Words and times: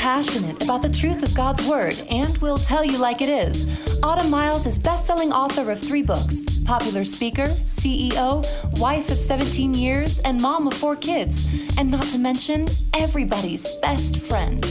passionate 0.00 0.62
about 0.62 0.80
the 0.80 0.88
truth 0.88 1.22
of 1.22 1.34
God's 1.34 1.62
Word 1.66 2.02
and 2.08 2.34
will 2.38 2.56
tell 2.56 2.82
you 2.82 2.96
like 2.96 3.20
it 3.20 3.28
is. 3.28 3.66
Autumn 4.02 4.30
Miles 4.30 4.64
is 4.64 4.78
best-selling 4.78 5.30
author 5.30 5.70
of 5.70 5.78
three 5.78 6.00
books, 6.00 6.46
popular 6.64 7.04
speaker, 7.04 7.44
CEO, 7.66 8.42
wife 8.80 9.10
of 9.10 9.20
17 9.20 9.74
years, 9.74 10.18
and 10.20 10.40
mom 10.40 10.66
of 10.66 10.72
four 10.72 10.96
kids, 10.96 11.46
and 11.76 11.90
not 11.90 12.04
to 12.04 12.18
mention 12.18 12.64
everybody's 12.94 13.68
best 13.82 14.16
friend. 14.20 14.64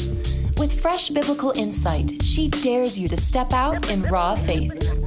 With 0.58 0.74
fresh 0.82 1.10
biblical 1.10 1.54
insight, 1.56 2.24
she 2.24 2.48
dares 2.50 2.98
you 2.98 3.08
to 3.08 3.16
step 3.16 3.54
out 3.54 3.92
in 3.92 4.02
raw 4.02 4.34
faith. 4.34 4.99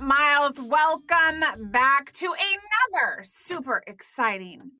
Miles. 0.00 0.58
Welcome 0.58 1.70
back 1.70 2.10
to 2.12 2.26
another 2.26 3.22
super 3.22 3.82
exciting 3.86 4.70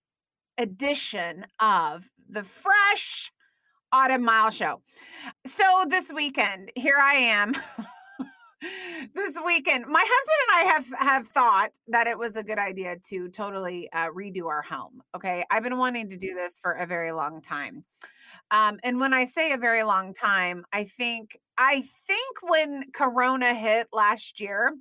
edition 0.56 1.44
of 1.60 2.08
the 2.28 2.42
Fresh 2.42 3.30
Autumn 3.92 4.22
Mile 4.22 4.50
Show. 4.50 4.80
So, 5.46 5.84
this 5.88 6.10
weekend, 6.10 6.72
here 6.74 6.96
I 6.98 7.14
am. 7.14 7.54
this 9.14 9.38
weekend 9.44 9.86
my 9.86 10.04
husband 10.06 10.38
and 10.42 10.68
i 10.68 10.72
have 10.74 11.08
have 11.08 11.26
thought 11.26 11.70
that 11.88 12.06
it 12.06 12.18
was 12.18 12.36
a 12.36 12.44
good 12.44 12.58
idea 12.58 12.94
to 13.02 13.30
totally 13.30 13.90
uh, 13.94 14.08
redo 14.08 14.48
our 14.48 14.60
home 14.60 15.00
okay 15.16 15.42
i've 15.50 15.62
been 15.62 15.78
wanting 15.78 16.10
to 16.10 16.18
do 16.18 16.34
this 16.34 16.60
for 16.60 16.72
a 16.72 16.86
very 16.86 17.10
long 17.10 17.40
time 17.40 17.82
um, 18.50 18.78
and 18.84 19.00
when 19.00 19.14
i 19.14 19.24
say 19.24 19.52
a 19.52 19.56
very 19.56 19.82
long 19.82 20.12
time 20.12 20.62
i 20.74 20.84
think 20.84 21.38
i 21.56 21.82
think 22.06 22.42
when 22.42 22.84
corona 22.92 23.54
hit 23.54 23.86
last 23.94 24.40
year 24.40 24.74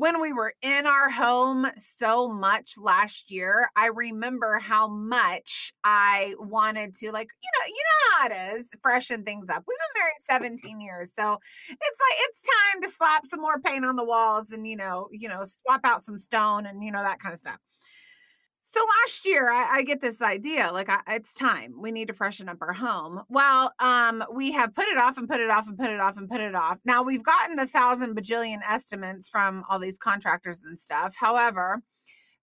when 0.00 0.18
we 0.18 0.32
were 0.32 0.54
in 0.62 0.86
our 0.86 1.10
home 1.10 1.66
so 1.76 2.26
much 2.26 2.76
last 2.78 3.30
year, 3.30 3.68
I 3.76 3.88
remember 3.88 4.58
how 4.58 4.88
much 4.88 5.74
I 5.84 6.34
wanted 6.38 6.94
to 6.94 7.12
like, 7.12 7.28
you 7.42 7.50
know, 7.52 7.66
you 7.66 7.82
know 7.84 8.16
how 8.16 8.26
it 8.28 8.56
is, 8.56 8.64
freshen 8.80 9.24
things 9.24 9.50
up. 9.50 9.62
We've 9.68 9.76
been 9.76 10.02
married 10.02 10.54
17 10.56 10.80
years. 10.80 11.12
So 11.14 11.36
it's 11.68 11.78
like 12.00 12.18
it's 12.20 12.42
time 12.72 12.80
to 12.80 12.88
slap 12.88 13.26
some 13.26 13.42
more 13.42 13.60
paint 13.60 13.84
on 13.84 13.96
the 13.96 14.04
walls 14.06 14.52
and 14.52 14.66
you 14.66 14.76
know, 14.76 15.08
you 15.12 15.28
know, 15.28 15.44
swap 15.44 15.82
out 15.84 16.02
some 16.02 16.16
stone 16.16 16.64
and 16.64 16.82
you 16.82 16.90
know, 16.90 17.02
that 17.02 17.20
kind 17.20 17.34
of 17.34 17.40
stuff. 17.40 17.58
So 18.72 18.78
last 19.02 19.26
year, 19.26 19.50
I, 19.50 19.78
I 19.78 19.82
get 19.82 20.00
this 20.00 20.22
idea 20.22 20.70
like 20.72 20.88
I, 20.88 21.00
it's 21.08 21.34
time 21.34 21.74
we 21.76 21.90
need 21.90 22.06
to 22.06 22.14
freshen 22.14 22.48
up 22.48 22.58
our 22.60 22.72
home. 22.72 23.20
Well, 23.28 23.72
um, 23.80 24.22
we 24.32 24.52
have 24.52 24.72
put 24.72 24.86
it 24.86 24.96
off 24.96 25.18
and 25.18 25.28
put 25.28 25.40
it 25.40 25.50
off 25.50 25.66
and 25.66 25.76
put 25.76 25.90
it 25.90 25.98
off 25.98 26.16
and 26.16 26.28
put 26.28 26.40
it 26.40 26.54
off. 26.54 26.78
Now 26.84 27.02
we've 27.02 27.24
gotten 27.24 27.58
a 27.58 27.66
thousand 27.66 28.16
bajillion 28.16 28.60
estimates 28.64 29.28
from 29.28 29.64
all 29.68 29.80
these 29.80 29.98
contractors 29.98 30.62
and 30.62 30.78
stuff. 30.78 31.16
However, 31.18 31.82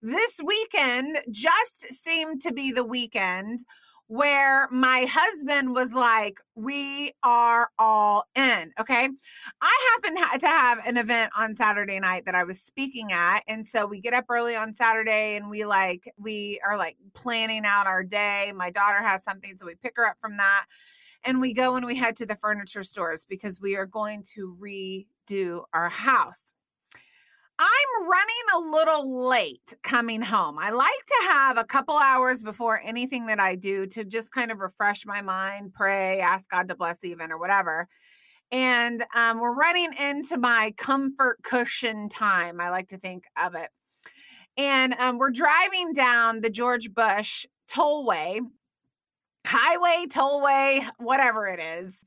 this 0.02 0.38
weekend 0.44 1.16
just 1.30 1.88
seemed 1.88 2.42
to 2.42 2.52
be 2.52 2.72
the 2.72 2.84
weekend 2.84 3.60
where 4.08 4.68
my 4.70 5.06
husband 5.08 5.74
was 5.74 5.92
like, 5.92 6.40
We 6.54 7.12
are 7.22 7.70
all 7.78 8.24
in. 8.34 8.72
Okay. 8.80 9.08
I 9.60 10.00
happen 10.02 10.40
to 10.40 10.46
have 10.46 10.86
an 10.86 10.96
event 10.96 11.30
on 11.36 11.54
Saturday 11.54 12.00
night 12.00 12.24
that 12.24 12.34
I 12.34 12.44
was 12.44 12.60
speaking 12.60 13.12
at. 13.12 13.40
And 13.48 13.64
so 13.66 13.86
we 13.86 14.00
get 14.00 14.14
up 14.14 14.24
early 14.28 14.56
on 14.56 14.74
Saturday 14.74 15.36
and 15.36 15.48
we 15.48 15.64
like, 15.64 16.12
we 16.18 16.60
are 16.66 16.76
like 16.76 16.96
planning 17.14 17.64
out 17.64 17.86
our 17.86 18.02
day. 18.02 18.52
My 18.56 18.70
daughter 18.70 19.02
has 19.02 19.22
something. 19.22 19.56
So 19.56 19.66
we 19.66 19.74
pick 19.74 19.94
her 19.96 20.06
up 20.06 20.16
from 20.20 20.38
that. 20.38 20.66
And 21.24 21.40
we 21.40 21.52
go 21.52 21.76
and 21.76 21.84
we 21.84 21.96
head 21.96 22.16
to 22.16 22.26
the 22.26 22.36
furniture 22.36 22.84
stores 22.84 23.26
because 23.28 23.60
we 23.60 23.76
are 23.76 23.86
going 23.86 24.22
to 24.34 24.56
redo 24.60 25.64
our 25.74 25.88
house. 25.88 26.54
I'm 27.58 28.08
running 28.08 28.34
a 28.54 28.76
little 28.76 29.26
late 29.26 29.74
coming 29.82 30.22
home. 30.22 30.58
I 30.60 30.70
like 30.70 31.04
to 31.06 31.28
have 31.28 31.58
a 31.58 31.64
couple 31.64 31.96
hours 31.96 32.42
before 32.42 32.80
anything 32.84 33.26
that 33.26 33.40
I 33.40 33.56
do 33.56 33.84
to 33.86 34.04
just 34.04 34.30
kind 34.30 34.52
of 34.52 34.60
refresh 34.60 35.04
my 35.04 35.22
mind, 35.22 35.74
pray, 35.74 36.20
ask 36.20 36.48
God 36.50 36.68
to 36.68 36.76
bless 36.76 36.98
the 36.98 37.10
event 37.10 37.32
or 37.32 37.38
whatever. 37.38 37.88
And 38.52 39.04
um, 39.14 39.40
we're 39.40 39.56
running 39.56 39.92
into 39.94 40.38
my 40.38 40.72
comfort 40.76 41.42
cushion 41.42 42.08
time. 42.08 42.60
I 42.60 42.70
like 42.70 42.88
to 42.88 42.98
think 42.98 43.24
of 43.36 43.56
it. 43.56 43.70
And 44.56 44.94
um, 44.94 45.18
we're 45.18 45.30
driving 45.30 45.92
down 45.92 46.40
the 46.40 46.50
George 46.50 46.94
Bush 46.94 47.44
tollway, 47.68 48.40
highway, 49.44 50.06
tollway, 50.08 50.88
whatever 50.98 51.48
it 51.48 51.60
is 51.60 51.98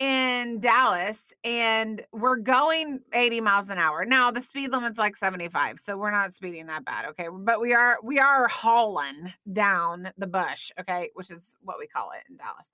in 0.00 0.58
Dallas 0.60 1.34
and 1.44 2.02
we're 2.10 2.38
going 2.38 3.00
80 3.12 3.42
miles 3.42 3.68
an 3.68 3.78
hour. 3.78 4.06
Now 4.06 4.30
the 4.30 4.40
speed 4.40 4.72
limit's 4.72 4.98
like 4.98 5.14
75, 5.14 5.78
so 5.78 5.96
we're 5.96 6.10
not 6.10 6.32
speeding 6.32 6.66
that 6.66 6.86
bad, 6.86 7.04
okay? 7.10 7.28
But 7.30 7.60
we 7.60 7.74
are 7.74 7.98
we 8.02 8.18
are 8.18 8.48
hauling 8.48 9.32
down 9.52 10.10
the 10.16 10.26
bush, 10.26 10.70
okay, 10.80 11.10
which 11.14 11.30
is 11.30 11.54
what 11.60 11.78
we 11.78 11.86
call 11.86 12.10
it 12.12 12.24
in 12.30 12.36
Dallas. 12.36 12.70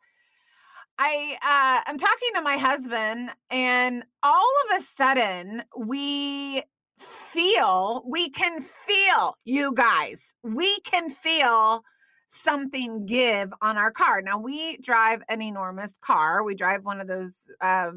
I 0.98 1.36
uh 1.42 1.90
I'm 1.90 1.98
talking 1.98 2.30
to 2.36 2.42
my 2.42 2.56
husband 2.56 3.30
and 3.50 4.04
all 4.22 4.52
of 4.70 4.78
a 4.78 4.82
sudden 4.82 5.64
we 5.76 6.62
feel 6.98 8.04
we 8.06 8.30
can 8.30 8.60
feel 8.60 9.36
you 9.44 9.74
guys. 9.74 10.20
We 10.44 10.78
can 10.80 11.10
feel 11.10 11.82
something 12.26 13.06
give 13.06 13.52
on 13.62 13.76
our 13.76 13.90
car. 13.90 14.22
Now 14.22 14.38
we 14.38 14.76
drive 14.78 15.22
an 15.28 15.42
enormous 15.42 15.94
car. 16.00 16.42
We 16.42 16.54
drive 16.54 16.84
one 16.84 17.00
of 17.00 17.08
those 17.08 17.50
uh, 17.60 17.92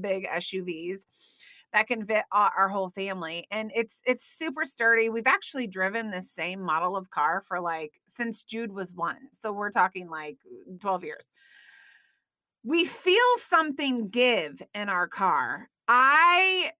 big 0.00 0.26
SUVs 0.28 1.06
that 1.72 1.88
can 1.88 2.06
fit 2.06 2.24
our 2.30 2.68
whole 2.68 2.88
family 2.88 3.44
and 3.50 3.72
it's 3.74 3.98
it's 4.06 4.24
super 4.24 4.64
sturdy. 4.64 5.08
We've 5.08 5.26
actually 5.26 5.66
driven 5.66 6.10
the 6.10 6.22
same 6.22 6.60
model 6.60 6.96
of 6.96 7.10
car 7.10 7.40
for 7.40 7.60
like 7.60 8.00
since 8.06 8.44
Jude 8.44 8.72
was 8.72 8.94
1. 8.94 9.16
So 9.32 9.52
we're 9.52 9.72
talking 9.72 10.08
like 10.08 10.38
12 10.78 11.04
years. 11.04 11.26
We 12.62 12.84
feel 12.84 13.18
something 13.38 14.08
give 14.08 14.62
in 14.72 14.88
our 14.88 15.08
car. 15.08 15.68
I 15.88 16.70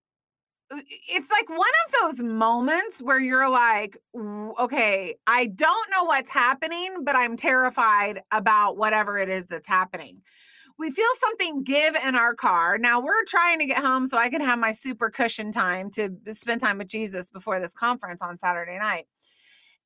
Uh, 0.74 0.80
it's 1.08 1.30
like 1.30 1.48
one 1.48 1.60
of 1.60 1.94
those 2.02 2.22
moments 2.22 3.00
where 3.00 3.20
you're 3.20 3.48
like, 3.48 3.96
okay, 4.58 5.14
I 5.26 5.46
don't 5.46 5.90
know 5.90 6.04
what's 6.04 6.30
happening, 6.30 7.04
but 7.04 7.16
I'm 7.16 7.36
terrified 7.36 8.22
about 8.32 8.76
whatever 8.76 9.18
it 9.18 9.28
is 9.28 9.46
that's 9.46 9.68
happening. 9.68 10.22
We 10.78 10.90
feel 10.90 11.06
something 11.20 11.62
give 11.62 11.94
in 12.04 12.16
our 12.16 12.34
car. 12.34 12.78
Now 12.78 13.00
we're 13.00 13.24
trying 13.26 13.60
to 13.60 13.66
get 13.66 13.78
home 13.78 14.06
so 14.06 14.18
I 14.18 14.28
can 14.28 14.40
have 14.40 14.58
my 14.58 14.72
super 14.72 15.08
cushion 15.08 15.52
time 15.52 15.88
to 15.90 16.10
spend 16.32 16.60
time 16.60 16.78
with 16.78 16.88
Jesus 16.88 17.30
before 17.30 17.60
this 17.60 17.72
conference 17.72 18.20
on 18.22 18.38
Saturday 18.38 18.78
night. 18.78 19.06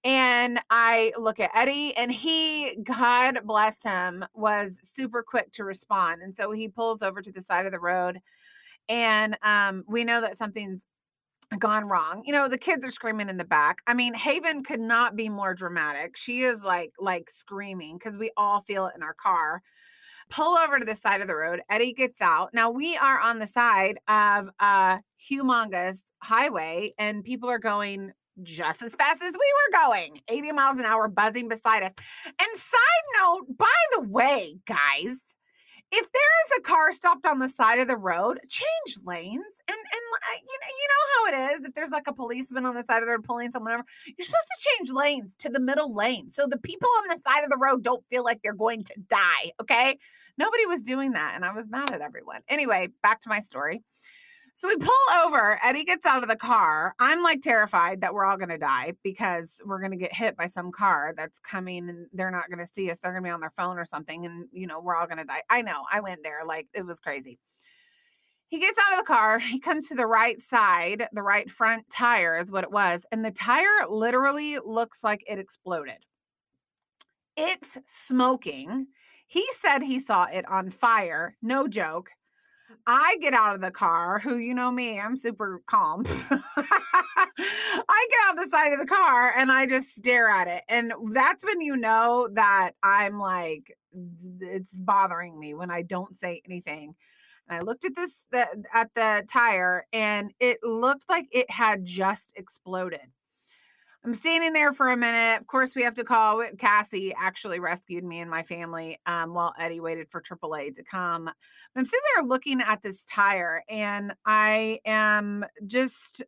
And 0.04 0.60
I 0.70 1.12
look 1.18 1.40
at 1.40 1.50
Eddie, 1.54 1.94
and 1.96 2.10
he, 2.10 2.78
God 2.84 3.40
bless 3.44 3.82
him, 3.82 4.24
was 4.32 4.78
super 4.82 5.22
quick 5.22 5.50
to 5.52 5.64
respond. 5.64 6.22
And 6.22 6.34
so 6.34 6.52
he 6.52 6.68
pulls 6.68 7.02
over 7.02 7.20
to 7.20 7.32
the 7.32 7.42
side 7.42 7.66
of 7.66 7.72
the 7.72 7.80
road 7.80 8.20
and 8.88 9.36
um, 9.42 9.84
we 9.86 10.04
know 10.04 10.20
that 10.20 10.36
something's 10.36 10.86
gone 11.58 11.86
wrong. 11.86 12.22
You 12.26 12.32
know, 12.32 12.48
the 12.48 12.58
kids 12.58 12.84
are 12.84 12.90
screaming 12.90 13.28
in 13.28 13.36
the 13.36 13.44
back. 13.44 13.80
I 13.86 13.94
mean, 13.94 14.14
Haven 14.14 14.62
could 14.62 14.80
not 14.80 15.16
be 15.16 15.28
more 15.28 15.54
dramatic. 15.54 16.16
She 16.16 16.40
is 16.40 16.62
like 16.62 16.92
like 16.98 17.30
screaming 17.30 17.96
because 17.98 18.16
we 18.18 18.30
all 18.36 18.60
feel 18.60 18.86
it 18.86 18.96
in 18.96 19.02
our 19.02 19.14
car. 19.14 19.62
Pull 20.30 20.58
over 20.58 20.78
to 20.78 20.84
the 20.84 20.94
side 20.94 21.22
of 21.22 21.28
the 21.28 21.36
road. 21.36 21.62
Eddie 21.70 21.94
gets 21.94 22.20
out. 22.20 22.52
Now 22.52 22.70
we 22.70 22.98
are 22.98 23.18
on 23.18 23.38
the 23.38 23.46
side 23.46 23.98
of 24.08 24.50
a 24.60 25.00
humongous 25.18 26.02
highway, 26.22 26.92
and 26.98 27.24
people 27.24 27.48
are 27.48 27.58
going 27.58 28.12
just 28.42 28.82
as 28.82 28.94
fast 28.94 29.22
as 29.22 29.32
we 29.32 29.38
were 29.38 29.88
going 29.88 30.20
80 30.28 30.52
miles 30.52 30.78
an 30.78 30.84
hour 30.84 31.08
buzzing 31.08 31.48
beside 31.48 31.82
us. 31.82 31.92
And 32.26 32.56
side 32.56 32.80
note, 33.20 33.46
by 33.58 33.66
the 33.92 34.02
way, 34.02 34.56
guys, 34.66 35.16
if 35.90 36.06
there's 36.12 36.58
a 36.58 36.62
car 36.62 36.92
stopped 36.92 37.24
on 37.24 37.38
the 37.38 37.48
side 37.48 37.78
of 37.78 37.88
the 37.88 37.96
road, 37.96 38.40
change 38.48 38.98
lanes. 39.04 39.44
And 39.68 39.76
and 39.76 40.02
uh, 40.14 40.36
you 40.36 40.58
know 40.60 40.68
you 40.68 40.88
know 40.88 41.04
how 41.14 41.26
it 41.26 41.52
is. 41.52 41.68
If 41.68 41.74
there's 41.74 41.90
like 41.90 42.06
a 42.06 42.12
policeman 42.12 42.66
on 42.66 42.74
the 42.74 42.82
side 42.82 43.02
of 43.02 43.06
the 43.06 43.12
road 43.12 43.24
pulling 43.24 43.52
someone 43.52 43.74
over, 43.74 43.84
you're 44.06 44.24
supposed 44.24 44.46
to 44.46 44.68
change 44.68 44.90
lanes 44.90 45.34
to 45.36 45.48
the 45.48 45.60
middle 45.60 45.94
lane 45.94 46.28
so 46.28 46.46
the 46.46 46.58
people 46.58 46.88
on 46.98 47.08
the 47.08 47.20
side 47.26 47.44
of 47.44 47.50
the 47.50 47.56
road 47.56 47.82
don't 47.82 48.04
feel 48.08 48.24
like 48.24 48.42
they're 48.42 48.52
going 48.54 48.84
to 48.84 48.94
die. 49.08 49.52
Okay, 49.60 49.98
nobody 50.36 50.66
was 50.66 50.82
doing 50.82 51.12
that, 51.12 51.32
and 51.34 51.44
I 51.44 51.52
was 51.52 51.68
mad 51.68 51.90
at 51.92 52.00
everyone. 52.00 52.40
Anyway, 52.48 52.88
back 53.02 53.20
to 53.22 53.28
my 53.28 53.40
story. 53.40 53.82
So 54.58 54.66
we 54.66 54.76
pull 54.76 54.90
over. 55.24 55.56
Eddie 55.62 55.84
gets 55.84 56.04
out 56.04 56.24
of 56.24 56.28
the 56.28 56.34
car. 56.34 56.92
I'm 56.98 57.22
like 57.22 57.42
terrified 57.42 58.00
that 58.00 58.12
we're 58.12 58.24
all 58.24 58.36
going 58.36 58.48
to 58.48 58.58
die 58.58 58.94
because 59.04 59.62
we're 59.64 59.78
going 59.78 59.92
to 59.92 59.96
get 59.96 60.12
hit 60.12 60.36
by 60.36 60.46
some 60.46 60.72
car 60.72 61.14
that's 61.16 61.38
coming 61.38 61.88
and 61.88 62.08
they're 62.12 62.32
not 62.32 62.50
going 62.50 62.58
to 62.58 62.66
see 62.66 62.90
us. 62.90 62.98
They're 62.98 63.12
going 63.12 63.22
to 63.22 63.28
be 63.28 63.32
on 63.32 63.38
their 63.38 63.52
phone 63.52 63.78
or 63.78 63.84
something. 63.84 64.26
And, 64.26 64.48
you 64.50 64.66
know, 64.66 64.80
we're 64.80 64.96
all 64.96 65.06
going 65.06 65.18
to 65.18 65.24
die. 65.24 65.44
I 65.48 65.62
know. 65.62 65.84
I 65.92 66.00
went 66.00 66.24
there. 66.24 66.40
Like 66.44 66.66
it 66.74 66.84
was 66.84 66.98
crazy. 66.98 67.38
He 68.48 68.58
gets 68.58 68.76
out 68.84 68.98
of 68.98 68.98
the 68.98 69.06
car. 69.06 69.38
He 69.38 69.60
comes 69.60 69.86
to 69.90 69.94
the 69.94 70.08
right 70.08 70.42
side. 70.42 71.06
The 71.12 71.22
right 71.22 71.48
front 71.48 71.88
tire 71.88 72.36
is 72.36 72.50
what 72.50 72.64
it 72.64 72.72
was. 72.72 73.06
And 73.12 73.24
the 73.24 73.30
tire 73.30 73.86
literally 73.88 74.58
looks 74.58 75.04
like 75.04 75.22
it 75.28 75.38
exploded. 75.38 76.04
It's 77.36 77.78
smoking. 77.86 78.88
He 79.28 79.46
said 79.52 79.82
he 79.82 80.00
saw 80.00 80.24
it 80.24 80.48
on 80.48 80.70
fire. 80.70 81.36
No 81.42 81.68
joke. 81.68 82.10
I 82.86 83.16
get 83.20 83.34
out 83.34 83.54
of 83.54 83.60
the 83.60 83.70
car, 83.70 84.18
who 84.18 84.36
you 84.36 84.54
know 84.54 84.70
me, 84.70 85.00
I'm 85.00 85.16
super 85.16 85.62
calm. 85.66 86.04
I 86.30 88.06
get 88.10 88.20
out 88.26 88.36
the 88.36 88.48
side 88.50 88.72
of 88.72 88.78
the 88.78 88.86
car 88.86 89.32
and 89.36 89.50
I 89.52 89.66
just 89.66 89.94
stare 89.94 90.28
at 90.28 90.48
it. 90.48 90.64
And 90.68 90.92
that's 91.12 91.44
when 91.44 91.60
you 91.60 91.76
know 91.76 92.28
that 92.32 92.72
I'm 92.82 93.18
like, 93.18 93.76
it's 94.40 94.72
bothering 94.72 95.38
me 95.38 95.54
when 95.54 95.70
I 95.70 95.82
don't 95.82 96.18
say 96.18 96.42
anything. 96.44 96.94
And 97.48 97.58
I 97.58 97.62
looked 97.62 97.84
at 97.84 97.96
this 97.96 98.26
the, 98.30 98.46
at 98.72 98.90
the 98.94 99.24
tire 99.30 99.86
and 99.92 100.32
it 100.40 100.58
looked 100.62 101.06
like 101.08 101.26
it 101.30 101.50
had 101.50 101.84
just 101.84 102.32
exploded. 102.36 103.00
I'm 104.08 104.14
standing 104.14 104.54
there 104.54 104.72
for 104.72 104.88
a 104.88 104.96
minute. 104.96 105.38
Of 105.38 105.46
course, 105.48 105.76
we 105.76 105.82
have 105.82 105.94
to 105.96 106.02
call 106.02 106.42
Cassie 106.56 107.12
actually 107.14 107.60
rescued 107.60 108.04
me 108.04 108.20
and 108.20 108.30
my 108.30 108.42
family 108.42 108.98
um, 109.04 109.34
while 109.34 109.52
Eddie 109.58 109.80
waited 109.80 110.08
for 110.08 110.22
AAA 110.22 110.72
to 110.76 110.82
come. 110.82 111.28
I'm 111.76 111.84
sitting 111.84 112.00
there 112.16 112.24
looking 112.24 112.62
at 112.62 112.80
this 112.80 113.04
tire 113.04 113.62
and 113.68 114.14
I 114.24 114.80
am 114.86 115.44
just 115.66 116.22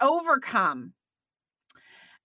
overcome 0.00 0.92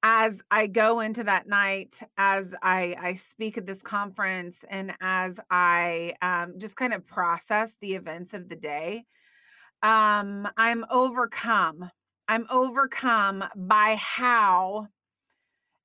as 0.01 0.41
I 0.49 0.65
go 0.65 0.99
into 0.99 1.23
that 1.25 1.47
night, 1.47 2.01
as 2.17 2.55
I, 2.63 2.95
I 2.99 3.13
speak 3.13 3.59
at 3.59 3.67
this 3.67 3.83
conference, 3.83 4.65
and 4.67 4.95
as 4.99 5.39
I 5.51 6.15
um, 6.23 6.55
just 6.57 6.75
kind 6.75 6.95
of 6.95 7.05
process 7.05 7.75
the 7.81 7.93
events 7.93 8.33
of 8.33 8.49
the 8.49 8.55
day, 8.55 9.05
um, 9.83 10.47
I'm 10.57 10.85
overcome. 10.89 11.91
I'm 12.27 12.47
overcome 12.49 13.43
by 13.55 13.95
how 13.99 14.87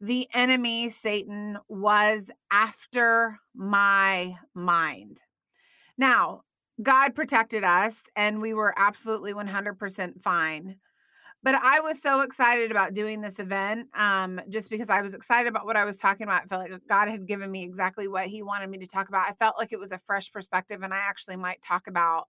the 0.01 0.29
enemy, 0.33 0.89
Satan, 0.91 1.59
was 1.69 2.31
after 2.51 3.39
my 3.55 4.37
mind. 4.55 5.23
Now, 5.99 6.43
God 6.83 7.15
protected 7.15 7.65
us, 7.65 8.03
and 8.17 8.41
we 8.41 8.55
were 8.55 8.75
absolutely 8.77 9.35
100% 9.35 10.23
fine 10.23 10.77
but 11.43 11.55
I 11.55 11.81
was 11.81 12.01
so 12.03 12.21
excited 12.21 12.71
about 12.71 12.93
doing 12.93 13.21
this 13.21 13.39
event 13.39 13.89
um, 13.95 14.41
just 14.51 14.69
because 14.69 14.91
I 14.91 15.01
was 15.01 15.15
excited 15.15 15.49
about 15.49 15.65
what 15.65 15.77
I 15.77 15.85
was 15.85 15.97
talking 15.97 16.25
about. 16.25 16.43
I 16.43 16.47
felt 16.47 16.71
like 16.71 16.81
God 16.89 17.09
had 17.09 17.27
given 17.27 17.51
me 17.51 17.65
exactly 17.65 18.09
what 18.09 18.27
He 18.27 18.43
wanted 18.43 18.69
me 18.69 18.79
to 18.79 18.87
talk 18.87 19.09
about. 19.09 19.29
I 19.29 19.33
felt 19.35 19.57
like 19.59 19.73
it 19.73 19.79
was 19.79 19.93
a 19.93 19.99
fresh 19.99 20.31
perspective, 20.31 20.83
and 20.83 20.93
I 20.93 20.99
actually 20.99 21.37
might 21.37 21.63
talk 21.63 21.87
about 21.87 22.29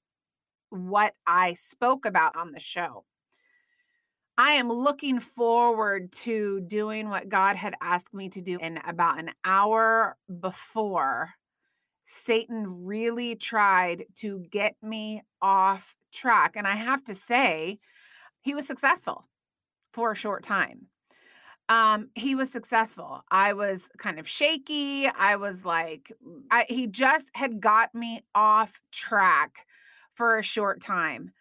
what 0.69 1.13
I 1.27 1.53
spoke 1.53 2.05
about 2.05 2.37
on 2.37 2.53
the 2.53 2.59
show. 2.59 3.03
I 4.37 4.53
am 4.53 4.69
looking 4.69 5.19
forward 5.19 6.11
to 6.13 6.61
doing 6.61 7.09
what 7.09 7.29
God 7.29 7.55
had 7.55 7.75
asked 7.81 8.13
me 8.13 8.29
to 8.29 8.41
do 8.41 8.57
in 8.59 8.79
about 8.85 9.19
an 9.19 9.31
hour 9.45 10.17
before 10.39 11.29
Satan 12.03 12.85
really 12.85 13.35
tried 13.35 14.05
to 14.15 14.39
get 14.49 14.75
me 14.81 15.21
off 15.41 15.95
track. 16.11 16.55
And 16.55 16.67
I 16.67 16.75
have 16.75 17.03
to 17.05 17.15
say, 17.15 17.79
he 18.41 18.55
was 18.55 18.65
successful 18.65 19.23
for 19.93 20.11
a 20.11 20.15
short 20.15 20.43
time. 20.43 20.87
Um, 21.69 22.09
he 22.15 22.35
was 22.35 22.51
successful. 22.51 23.23
I 23.31 23.53
was 23.53 23.89
kind 23.97 24.19
of 24.19 24.27
shaky. 24.27 25.07
I 25.07 25.37
was 25.37 25.63
like, 25.63 26.11
I, 26.49 26.65
he 26.67 26.87
just 26.87 27.29
had 27.33 27.61
got 27.61 27.95
me 27.95 28.23
off 28.35 28.81
track 28.91 29.65
for 30.13 30.37
a 30.37 30.43
short 30.43 30.81
time. 30.81 31.31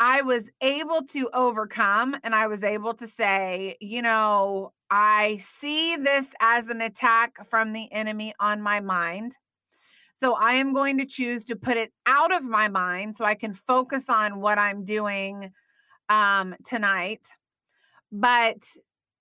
I 0.00 0.22
was 0.22 0.50
able 0.60 1.02
to 1.12 1.30
overcome 1.32 2.16
and 2.24 2.34
I 2.34 2.46
was 2.46 2.62
able 2.62 2.94
to 2.94 3.06
say, 3.06 3.76
you 3.80 4.02
know, 4.02 4.72
I 4.90 5.36
see 5.36 5.96
this 5.96 6.34
as 6.40 6.68
an 6.68 6.80
attack 6.80 7.44
from 7.48 7.72
the 7.72 7.90
enemy 7.92 8.34
on 8.40 8.60
my 8.60 8.80
mind. 8.80 9.36
So 10.14 10.34
I 10.34 10.54
am 10.54 10.72
going 10.72 10.98
to 10.98 11.06
choose 11.06 11.44
to 11.44 11.56
put 11.56 11.76
it 11.76 11.92
out 12.06 12.34
of 12.34 12.44
my 12.44 12.68
mind 12.68 13.16
so 13.16 13.24
I 13.24 13.34
can 13.34 13.52
focus 13.52 14.08
on 14.08 14.40
what 14.40 14.58
I'm 14.58 14.84
doing 14.84 15.52
um, 16.08 16.54
tonight, 16.64 17.26
but 18.12 18.64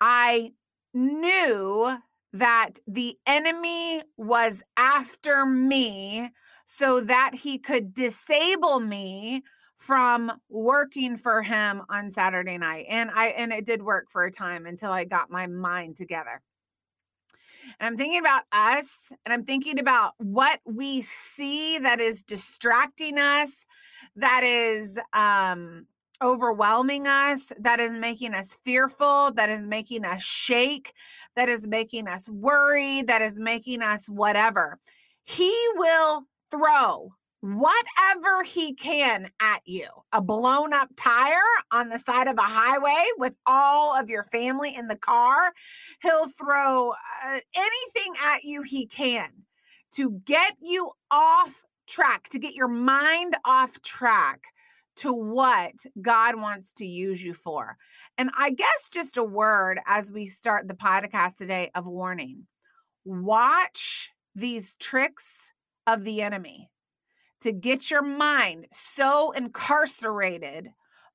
I 0.02 0.52
knew 0.94 1.98
that 2.34 2.74
the 2.88 3.18
enemy 3.26 4.02
was 4.18 4.64
after 4.78 5.46
me 5.46 6.30
so 6.66 7.02
that 7.02 7.32
he 7.34 7.58
could 7.58 7.94
disable 7.94 8.80
me 8.80 9.44
from 9.84 10.32
working 10.50 11.18
for 11.18 11.42
him 11.42 11.82
on 11.90 12.10
Saturday 12.10 12.58
night. 12.58 12.86
And 12.88 13.12
I 13.14 13.28
and 13.28 13.52
it 13.52 13.66
did 13.66 13.82
work 13.82 14.10
for 14.10 14.24
a 14.24 14.32
time 14.32 14.66
until 14.66 14.92
I 14.92 15.04
got 15.04 15.30
my 15.30 15.46
mind 15.46 15.98
together. 15.98 16.42
And 17.80 17.88
I'm 17.88 17.98
thinking 17.98 18.22
about 18.22 18.44
us 18.54 19.12
and 19.26 19.34
I'm 19.34 19.44
thinking 19.44 19.80
about 19.80 20.14
what 20.20 20.62
we 20.66 21.02
see 21.02 21.80
that 21.80 22.00
is 22.00 22.24
distracting 22.24 23.20
us, 23.20 23.68
that 24.16 24.42
is 24.46 24.98
um 25.12 25.86
overwhelming 26.22 27.06
us, 27.06 27.52
that 27.60 27.82
is 27.82 27.92
making 27.92 28.34
us 28.34 28.58
fearful, 28.64 29.34
that 29.34 29.50
is 29.50 29.64
making 29.64 30.06
us 30.06 30.24
shake, 30.24 30.94
that 31.36 31.50
is 31.50 31.68
making 31.68 32.08
us 32.08 32.30
worry, 32.30 33.02
that 33.02 33.22
is 33.22 33.38
making 33.38 33.82
us 33.82 34.08
whatever. 34.08 34.80
He 35.26 35.54
will 35.76 36.24
throw 36.52 37.12
whatever 37.44 38.42
he 38.46 38.74
can 38.74 39.30
at 39.42 39.60
you 39.66 39.86
a 40.14 40.22
blown 40.22 40.72
up 40.72 40.88
tire 40.96 41.36
on 41.74 41.90
the 41.90 42.00
side 42.00 42.30
of 42.30 42.38
a 42.38 42.42
highway 42.42 43.06
with 43.18 43.36
all 43.46 44.00
of 44.00 44.10
your 44.10 44.24
family 44.24 44.74
in 44.74 44.88
the 44.88 44.96
car. 44.96 45.52
He'll 46.02 46.30
throw 46.30 46.92
uh, 46.92 47.40
anything 47.54 48.14
at 48.24 48.46
you 48.46 48.62
he 48.62 48.86
can 48.86 49.30
to 49.92 50.12
get 50.24 50.54
you 50.62 50.90
off 51.12 51.66
track, 51.86 52.30
to 52.30 52.40
get 52.40 52.56
your 52.56 52.70
mind 52.70 53.36
off 53.44 53.82
track 53.82 54.46
to 54.96 55.12
what 55.12 55.74
God 56.02 56.38
wants 56.38 56.72
to 56.78 56.86
use 56.86 57.22
you 57.22 57.34
for. 57.34 57.76
And 58.18 58.30
I 58.38 58.52
guess 58.52 58.88
just 58.90 59.18
a 59.18 59.24
word 59.24 59.82
as 59.86 60.10
we 60.10 60.28
start 60.28 60.70
the 60.70 60.76
podcast 60.76 61.36
today 61.36 61.72
of 61.76 61.88
warning 61.88 62.48
watch 63.04 64.12
these 64.34 64.76
tricks 64.76 65.52
of 65.88 66.06
the 66.06 66.22
enemy 66.22 66.70
to 67.44 67.52
get 67.52 67.90
your 67.92 68.02
mind 68.02 68.68
so 68.72 69.32
incarcerated 69.32 70.70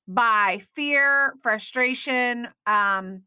by 0.07 0.61
fear, 0.75 1.35
frustration, 1.43 2.49
um, 2.67 3.23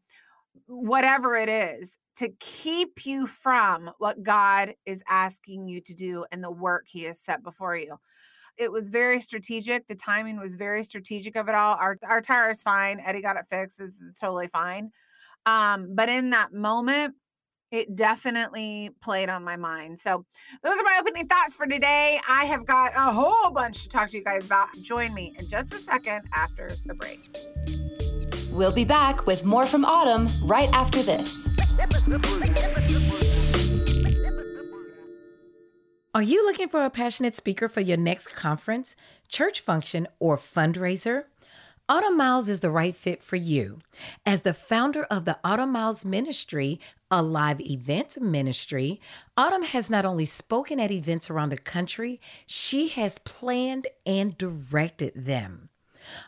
whatever 0.66 1.36
it 1.36 1.48
is, 1.48 1.96
to 2.16 2.30
keep 2.40 3.06
you 3.06 3.26
from 3.26 3.90
what 3.98 4.22
God 4.22 4.74
is 4.86 5.02
asking 5.08 5.68
you 5.68 5.80
to 5.82 5.94
do 5.94 6.24
and 6.32 6.42
the 6.42 6.50
work 6.50 6.86
He 6.88 7.04
has 7.04 7.20
set 7.20 7.42
before 7.42 7.76
you 7.76 7.98
it 8.58 8.70
was 8.70 8.90
very 8.90 9.20
strategic. 9.20 9.86
The 9.86 9.94
timing 9.94 10.38
was 10.38 10.54
very 10.54 10.84
strategic 10.84 11.36
of 11.36 11.48
it 11.48 11.54
all. 11.54 11.76
Our 11.76 11.98
our 12.04 12.20
tire 12.20 12.50
is 12.50 12.62
fine. 12.62 13.00
Eddie 13.00 13.22
got 13.22 13.36
it 13.36 13.46
fixed. 13.48 13.80
It's, 13.80 13.98
totally 14.20 14.48
fine. 14.48 14.90
Um, 15.46 15.94
but 15.94 16.08
in 16.08 16.30
that 16.30 16.52
moment, 16.52 17.14
it 17.72 17.96
definitely 17.96 18.90
played 19.00 19.30
on 19.30 19.42
my 19.42 19.56
mind. 19.56 19.98
So, 19.98 20.24
those 20.62 20.78
are 20.78 20.82
my 20.84 20.98
opening 21.00 21.26
thoughts 21.26 21.56
for 21.56 21.66
today. 21.66 22.20
I 22.28 22.44
have 22.44 22.66
got 22.66 22.92
a 22.94 23.10
whole 23.10 23.50
bunch 23.50 23.82
to 23.84 23.88
talk 23.88 24.10
to 24.10 24.18
you 24.18 24.22
guys 24.22 24.44
about. 24.44 24.68
Join 24.82 25.12
me 25.14 25.34
in 25.38 25.48
just 25.48 25.72
a 25.72 25.78
second 25.78 26.22
after 26.32 26.70
the 26.86 26.94
break. 26.94 27.34
We'll 28.50 28.72
be 28.72 28.84
back 28.84 29.26
with 29.26 29.44
more 29.46 29.64
from 29.64 29.84
Autumn 29.86 30.28
right 30.44 30.68
after 30.74 31.02
this. 31.02 31.48
Are 36.14 36.22
you 36.22 36.44
looking 36.44 36.68
for 36.68 36.84
a 36.84 36.90
passionate 36.90 37.34
speaker 37.34 37.70
for 37.70 37.80
your 37.80 37.96
next 37.96 38.28
conference, 38.34 38.94
church 39.28 39.60
function, 39.60 40.06
or 40.18 40.36
fundraiser? 40.36 41.24
Autumn 41.88 42.16
Miles 42.16 42.48
is 42.48 42.60
the 42.60 42.70
right 42.70 42.94
fit 42.94 43.20
for 43.22 43.36
you. 43.36 43.80
As 44.24 44.42
the 44.42 44.54
founder 44.54 45.02
of 45.04 45.24
the 45.24 45.38
Autumn 45.42 45.72
Miles 45.72 46.04
Ministry, 46.04 46.80
a 47.10 47.20
live 47.22 47.60
event 47.60 48.20
ministry, 48.20 49.00
Autumn 49.36 49.64
has 49.64 49.90
not 49.90 50.04
only 50.04 50.24
spoken 50.24 50.78
at 50.78 50.92
events 50.92 51.28
around 51.28 51.48
the 51.48 51.58
country, 51.58 52.20
she 52.46 52.88
has 52.88 53.18
planned 53.18 53.88
and 54.06 54.38
directed 54.38 55.12
them. 55.16 55.70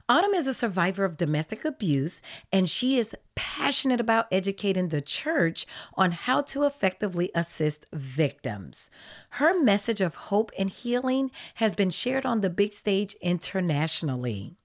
Autumn 0.08 0.34
is 0.34 0.48
a 0.48 0.54
survivor 0.54 1.04
of 1.04 1.16
domestic 1.16 1.64
abuse, 1.64 2.20
and 2.52 2.68
she 2.68 2.98
is 2.98 3.16
passionate 3.36 4.00
about 4.00 4.26
educating 4.32 4.88
the 4.88 5.00
church 5.00 5.66
on 5.94 6.12
how 6.12 6.40
to 6.40 6.64
effectively 6.64 7.30
assist 7.34 7.86
victims. 7.92 8.90
Her 9.30 9.58
message 9.58 10.00
of 10.00 10.14
hope 10.16 10.50
and 10.58 10.68
healing 10.68 11.30
has 11.54 11.74
been 11.76 11.90
shared 11.90 12.26
on 12.26 12.40
the 12.40 12.50
big 12.50 12.72
stage 12.72 13.14
internationally. 13.20 14.56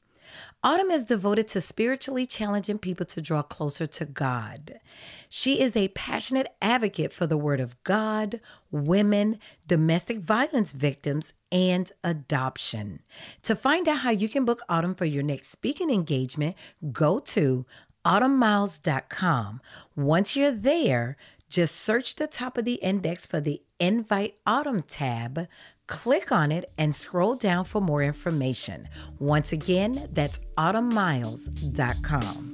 Autumn 0.62 0.92
is 0.92 1.06
devoted 1.06 1.48
to 1.48 1.62
spiritually 1.62 2.26
challenging 2.26 2.78
people 2.78 3.06
to 3.06 3.22
draw 3.22 3.42
closer 3.42 3.86
to 3.86 4.04
God. 4.04 4.82
She 5.30 5.62
is 5.62 5.78
a 5.78 5.88
passionate 5.90 6.54
advocate 6.62 7.14
for 7.14 7.26
the 7.26 7.38
Word 7.38 7.62
of 7.62 7.82
God, 7.86 8.42
women, 8.70 9.40
domestic 9.66 10.20
violence 10.20 10.74
victims, 10.74 11.34
and 11.50 11.90
adoption. 12.04 13.00
To 13.44 13.56
find 13.56 13.88
out 13.88 14.00
how 14.00 14.10
you 14.10 14.28
can 14.28 14.44
book 14.44 14.60
Autumn 14.68 14.96
for 14.96 15.06
your 15.06 15.24
next 15.24 15.48
speaking 15.48 15.90
engagement, 15.90 16.58
go 16.92 17.20
to 17.20 17.66
autumnmiles.com. 18.06 19.62
Once 19.96 20.36
you're 20.36 20.52
there, 20.52 21.16
just 21.50 21.76
search 21.76 22.16
the 22.16 22.28
top 22.28 22.58
of 22.58 22.66
the 22.66 22.76
index 22.76 23.26
for 23.26 23.40
the 23.40 23.62
Invite 23.80 24.36
Autumn 24.46 24.82
tab 24.82 25.48
Click 25.90 26.32
on 26.32 26.52
it 26.52 26.72
and 26.78 26.94
scroll 26.94 27.34
down 27.34 27.66
for 27.66 27.82
more 27.82 28.04
information. 28.04 28.88
Once 29.18 29.52
again, 29.52 30.08
that's 30.14 30.40
autumnmiles.com. 30.56 32.54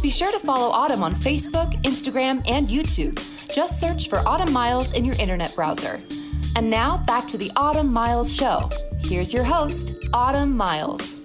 Be 0.00 0.08
sure 0.08 0.32
to 0.32 0.38
follow 0.38 0.70
Autumn 0.70 1.02
on 1.02 1.14
Facebook, 1.14 1.70
Instagram, 1.82 2.42
and 2.48 2.66
YouTube. 2.66 3.22
Just 3.54 3.78
search 3.78 4.08
for 4.08 4.26
Autumn 4.26 4.54
Miles 4.54 4.92
in 4.92 5.04
your 5.04 5.16
internet 5.16 5.54
browser. 5.54 6.00
And 6.56 6.70
now 6.70 7.04
back 7.06 7.28
to 7.28 7.36
the 7.36 7.52
Autumn 7.54 7.92
Miles 7.92 8.34
Show. 8.34 8.70
Here's 9.04 9.34
your 9.34 9.44
host, 9.44 9.92
Autumn 10.14 10.56
Miles. 10.56 11.21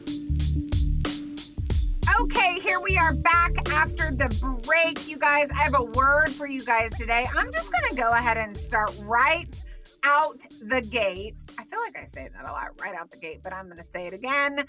Okay, 2.20 2.60
here 2.60 2.80
we 2.80 2.98
are 2.98 3.14
back 3.14 3.52
after 3.70 4.10
the 4.10 4.28
break. 4.66 5.08
You 5.08 5.20
guys, 5.20 5.52
I 5.52 5.62
have 5.62 5.76
a 5.78 5.84
word 5.84 6.32
for 6.32 6.48
you 6.48 6.66
guys 6.66 6.92
today. 6.98 7.28
I'm 7.36 7.52
just 7.52 7.72
going 7.72 7.84
to 7.92 7.96
go 7.96 8.12
ahead 8.12 8.38
and 8.38 8.58
start 8.58 8.92
right 9.02 9.62
out 10.04 10.44
the 10.64 10.82
gate. 10.82 11.36
I 11.60 11.66
feel 11.66 11.80
like 11.80 11.96
I 11.96 12.06
say 12.06 12.28
that 12.34 12.50
a 12.50 12.52
lot 12.52 12.70
right 12.82 12.96
out 12.96 13.12
the 13.12 13.20
gate, 13.20 13.42
but 13.44 13.54
I'm 13.54 13.66
going 13.66 13.78
to 13.78 13.84
say 13.84 14.08
it 14.08 14.16
again 14.16 14.66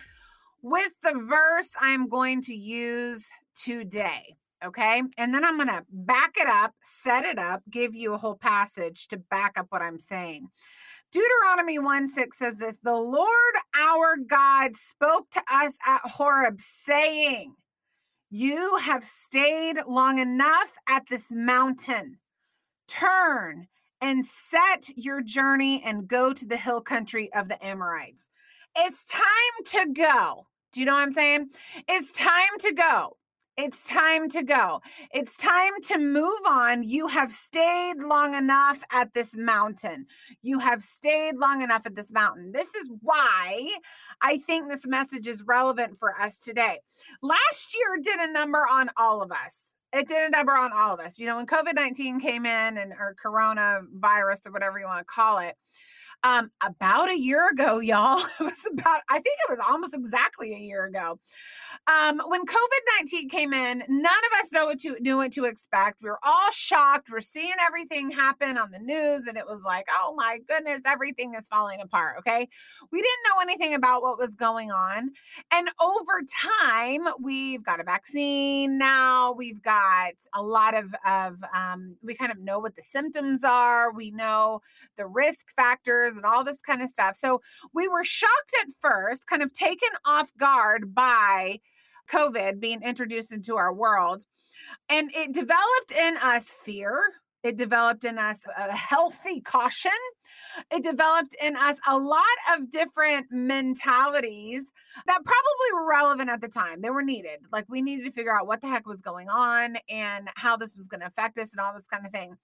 with 0.61 0.93
the 1.03 1.15
verse 1.27 1.71
I'm 1.81 2.09
going 2.09 2.43
to 2.43 2.55
use 2.55 3.31
today. 3.55 4.37
Okay. 4.63 5.03
And 5.17 5.35
then 5.35 5.43
I'm 5.43 5.57
going 5.57 5.69
to 5.69 5.85
back 5.91 6.35
it 6.37 6.49
up, 6.49 6.75
set 6.83 7.25
it 7.25 7.39
up, 7.39 7.63
give 7.71 7.95
you 7.95 8.13
a 8.13 8.19
whole 8.19 8.37
passage 8.37 9.09
to 9.09 9.17
back 9.17 9.57
up 9.57 9.69
what 9.71 9.81
I'm 9.81 9.99
saying. 9.99 10.49
Deuteronomy 11.11 11.79
1 11.79 12.09
6 12.09 12.39
says 12.39 12.57
this 12.57 12.79
The 12.83 12.95
Lord 12.97 13.55
our 13.79 14.17
God 14.19 14.77
spoke 14.77 15.31
to 15.31 15.43
us 15.51 15.77
at 15.87 16.03
Horeb, 16.05 16.61
saying, 16.61 17.55
You 18.31 18.77
have 18.77 19.03
stayed 19.03 19.79
long 19.87 20.19
enough 20.19 20.77
at 20.89 21.07
this 21.09 21.31
mountain. 21.31 22.19
Turn 22.89 23.67
and 24.01 24.25
set 24.25 24.91
your 24.97 25.23
journey 25.23 25.83
and 25.85 26.07
go 26.07 26.33
to 26.33 26.47
the 26.47 26.57
hill 26.57 26.81
country 26.81 27.33
of 27.33 27.49
the 27.49 27.65
Amorites. 27.65 28.25
It's 28.77 29.05
time 29.07 29.25
to 29.65 29.93
go. 29.93 30.47
Do 30.73 30.81
you 30.81 30.87
know 30.87 30.95
what 30.95 31.03
I'm 31.03 31.13
saying? 31.13 31.49
It's 31.89 32.13
time 32.13 32.59
to 32.61 32.75
go. 32.75 33.17
It's 33.61 33.89
time 33.89 34.29
to 34.29 34.45
go. 34.45 34.81
It's 35.13 35.37
time 35.37 35.73
to 35.89 35.99
move 35.99 36.41
on. 36.47 36.85
You 36.85 37.09
have 37.09 37.33
stayed 37.33 38.01
long 38.01 38.35
enough 38.37 38.85
at 38.93 39.13
this 39.15 39.37
mountain. 39.37 40.07
You 40.43 40.61
have 40.61 40.81
stayed 40.81 41.35
long 41.35 41.63
enough 41.63 41.85
at 41.85 41.97
this 41.97 42.13
mountain. 42.13 42.53
This 42.53 42.73
is 42.77 42.89
why 43.03 43.69
I 44.23 44.39
think 44.39 44.69
this 44.69 44.87
message 44.87 45.27
is 45.27 45.43
relevant 45.43 45.99
for 45.99 46.15
us 46.21 46.39
today. 46.39 46.79
Last 47.21 47.75
year 47.75 47.99
did 48.01 48.21
a 48.21 48.33
number 48.33 48.65
on 48.71 48.91
all 48.97 49.23
of 49.23 49.33
us. 49.33 49.75
It 49.93 50.07
did 50.07 50.29
a 50.29 50.31
number 50.31 50.53
on 50.53 50.71
all 50.73 50.95
of 50.95 51.01
us. 51.01 51.19
You 51.19 51.27
know, 51.27 51.39
when 51.39 51.47
COVID 51.47 51.75
19 51.75 52.21
came 52.21 52.47
in 52.47 52.79
and 52.79 52.93
or 52.93 53.17
coronavirus 53.21 54.47
or 54.47 54.53
whatever 54.53 54.79
you 54.79 54.87
want 54.87 55.01
to 55.01 55.13
call 55.13 55.39
it, 55.39 55.57
um, 56.25 56.51
about 56.63 57.09
a 57.09 57.19
year 57.19 57.49
ago, 57.51 57.79
y'all. 57.81 58.23
It 58.41 58.45
was 58.45 58.67
about, 58.73 59.01
I 59.09 59.15
think 59.15 59.37
it 59.49 59.51
was 59.51 59.59
almost 59.69 59.95
exactly 59.95 60.55
a 60.55 60.59
year 60.59 60.87
ago. 60.87 61.19
Um, 61.87 62.21
when 62.29 62.47
COVID 62.47 63.01
19 63.01 63.29
came 63.29 63.53
in, 63.53 63.83
none 63.89 64.05
of 64.05 64.45
us 64.45 64.53
know 64.53 64.67
what 64.67 64.79
to, 64.81 64.97
knew 65.01 65.17
what 65.17 65.33
to 65.33 65.45
expect. 65.45 66.03
We 66.03 66.09
were 66.09 66.21
all 66.23 66.51
shocked. 66.53 67.09
We're 67.11 67.21
seeing 67.21 67.55
everything 67.61 68.11
happen 68.11 68.59
on 68.59 68.71
the 68.71 68.79
news, 68.79 69.27
and 69.27 69.37
it 69.37 69.47
was 69.47 69.63
like, 69.65 69.87
oh 69.91 70.15
my 70.17 70.39
goodness, 70.47 70.81
everything 70.87 71.35
is 71.35 71.49
falling 71.49 71.81
apart. 71.81 72.17
Okay. 72.21 72.49
We 72.93 72.99
didn't 72.99 73.25
know 73.29 73.41
anything 73.43 73.75
about 73.75 74.03
what 74.03 74.19
was 74.19 74.35
going 74.35 74.71
on. 74.71 75.11
And 75.53 75.69
over 75.81 76.23
time, 76.63 77.09
we've 77.21 77.65
got 77.65 77.81
a 77.81 77.85
vaccine 77.85 78.79
now. 78.79 79.33
We've 79.33 79.63
got 79.63 80.13
a 80.35 80.43
lot 80.43 80.75
of, 80.75 80.95
of 81.05 81.43
um, 81.55 81.97
we 82.03 82.15
kind 82.15 82.31
of 82.31 82.39
know 82.39 82.59
what 82.59 82.77
the 82.77 82.83
symptoms 82.83 83.43
are. 83.45 83.93
We 83.93 84.11
know 84.11 84.61
the 84.97 85.07
risk 85.07 85.55
factors 85.57 86.08
and 86.17 86.25
all 86.25 86.45
this 86.45 86.61
kind 86.61 86.83
of 86.83 86.89
stuff. 86.89 87.17
So 87.17 87.41
we 87.73 87.89
were 87.89 88.05
shocked 88.05 88.53
at 88.63 88.69
first, 88.81 89.27
kind 89.27 89.43
of 89.43 89.53
taken 89.53 89.91
off 90.05 90.31
guard 90.39 90.95
by 90.95 91.61
COVID 92.11 92.61
being 92.61 92.83
introduced 92.83 93.33
into 93.33 93.57
our 93.57 93.73
world. 93.73 94.25
And 94.89 95.11
it 95.15 95.33
developed 95.33 95.93
in 95.99 96.17
us 96.19 96.49
fear. 96.49 97.01
It 97.43 97.57
developed 97.57 98.05
in 98.05 98.19
us 98.19 98.41
a 98.57 98.73
healthy 98.73 99.41
caution. 99.41 99.93
It 100.73 100.83
developed 100.83 101.37
in 101.43 101.57
us 101.57 101.77
a 101.87 101.97
lot 101.97 102.25
of 102.53 102.69
different 102.71 103.27
mentalities 103.31 104.73
that 105.07 105.25
probably 105.25 105.73
were 105.73 105.89
relevant 105.89 106.31
at 106.31 106.41
the 106.41 106.49
time. 106.49 106.81
They 106.81 106.91
were 106.91 107.03
needed. 107.03 107.41
Like 107.53 107.67
we 107.69 107.81
needed 107.81 108.05
to 108.07 108.11
figure 108.11 108.37
out 108.37 108.47
what 108.47 108.61
the 108.61 108.69
heck 108.69 108.87
was 108.87 109.01
going 109.01 109.29
on 109.29 109.79
and 109.89 110.29
how 110.35 110.57
this 110.57 110.75
was 110.75 110.89
going 110.89 111.01
to 111.01 111.07
affect 111.07 111.39
us 111.39 111.53
and 111.53 111.61
all 111.61 111.73
this 111.73 111.87
kind 111.87 112.05
of 112.05 112.13
thing. 112.13 112.35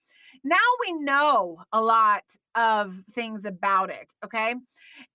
Now 0.45 0.57
we 0.81 0.93
know 0.93 1.59
a 1.73 1.83
lot 1.83 2.25
of 2.55 2.95
things 3.11 3.45
about 3.45 3.91
it. 3.91 4.15
Okay. 4.25 4.55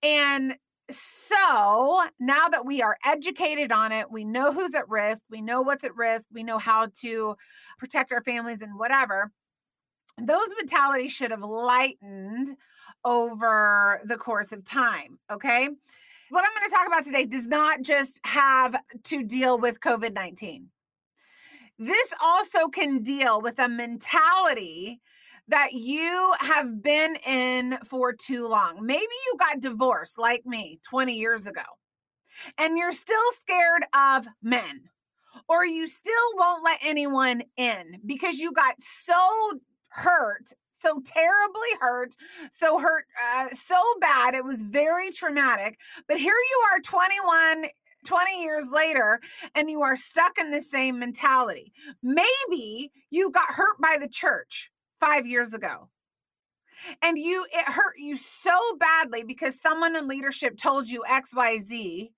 And 0.02 0.56
so 0.90 2.02
now 2.18 2.48
that 2.48 2.66
we 2.66 2.82
are 2.82 2.96
educated 3.06 3.72
on 3.72 3.92
it, 3.92 4.10
we 4.10 4.24
know 4.24 4.52
who's 4.52 4.74
at 4.74 4.88
risk, 4.88 5.22
we 5.30 5.40
know 5.40 5.62
what's 5.62 5.84
at 5.84 5.94
risk, 5.94 6.26
we 6.32 6.42
know 6.42 6.58
how 6.58 6.88
to 7.00 7.36
protect 7.78 8.12
our 8.12 8.22
families 8.24 8.60
and 8.60 8.78
whatever 8.78 9.30
those 10.22 10.48
mentalities 10.58 11.12
should 11.12 11.30
have 11.30 11.42
lightened 11.42 12.56
over 13.04 14.00
the 14.04 14.16
course 14.16 14.52
of 14.52 14.64
time. 14.64 15.18
Okay. 15.30 15.68
What 16.30 16.44
I'm 16.44 16.50
going 16.56 16.70
to 16.70 16.76
talk 16.76 16.86
about 16.86 17.04
today 17.04 17.26
does 17.26 17.48
not 17.48 17.82
just 17.82 18.20
have 18.24 18.76
to 19.04 19.24
deal 19.24 19.58
with 19.58 19.80
COVID 19.80 20.14
19. 20.14 20.68
This 21.78 22.14
also 22.22 22.68
can 22.68 23.02
deal 23.02 23.40
with 23.40 23.58
a 23.58 23.68
mentality 23.68 25.00
that 25.48 25.72
you 25.72 26.32
have 26.40 26.82
been 26.82 27.16
in 27.26 27.78
for 27.84 28.12
too 28.12 28.46
long. 28.46 28.78
Maybe 28.80 29.00
you 29.00 29.34
got 29.38 29.60
divorced 29.60 30.18
like 30.18 30.46
me 30.46 30.78
20 30.88 31.12
years 31.14 31.46
ago, 31.46 31.62
and 32.58 32.78
you're 32.78 32.92
still 32.92 33.18
scared 33.40 33.82
of 33.96 34.28
men, 34.42 34.82
or 35.48 35.64
you 35.64 35.88
still 35.88 36.14
won't 36.36 36.62
let 36.62 36.78
anyone 36.84 37.42
in 37.56 37.98
because 38.06 38.38
you 38.38 38.52
got 38.52 38.74
so 38.78 39.58
hurt 39.90 40.52
so 40.70 41.00
terribly 41.04 41.68
hurt 41.80 42.16
so 42.50 42.78
hurt 42.78 43.04
uh, 43.34 43.48
so 43.48 43.76
bad 44.00 44.34
it 44.34 44.44
was 44.44 44.62
very 44.62 45.10
traumatic 45.10 45.78
but 46.08 46.16
here 46.16 46.32
you 46.32 46.62
are 46.72 46.80
21 46.80 47.68
20 48.04 48.42
years 48.42 48.68
later 48.70 49.20
and 49.54 49.70
you 49.70 49.82
are 49.82 49.96
stuck 49.96 50.38
in 50.38 50.50
the 50.50 50.62
same 50.62 50.98
mentality. 50.98 51.72
Maybe 52.02 52.90
you 53.10 53.30
got 53.30 53.48
hurt 53.48 53.80
by 53.80 53.98
the 54.00 54.08
church 54.08 54.70
5 55.00 55.26
years 55.26 55.54
ago 55.54 55.88
and 57.02 57.18
you 57.18 57.44
it 57.52 57.64
hurt 57.64 57.98
you 57.98 58.16
so 58.16 58.58
badly 58.78 59.22
because 59.22 59.60
someone 59.60 59.96
in 59.96 60.08
leadership 60.08 60.56
told 60.56 60.88
you 60.88 61.02
xyz 61.08 62.10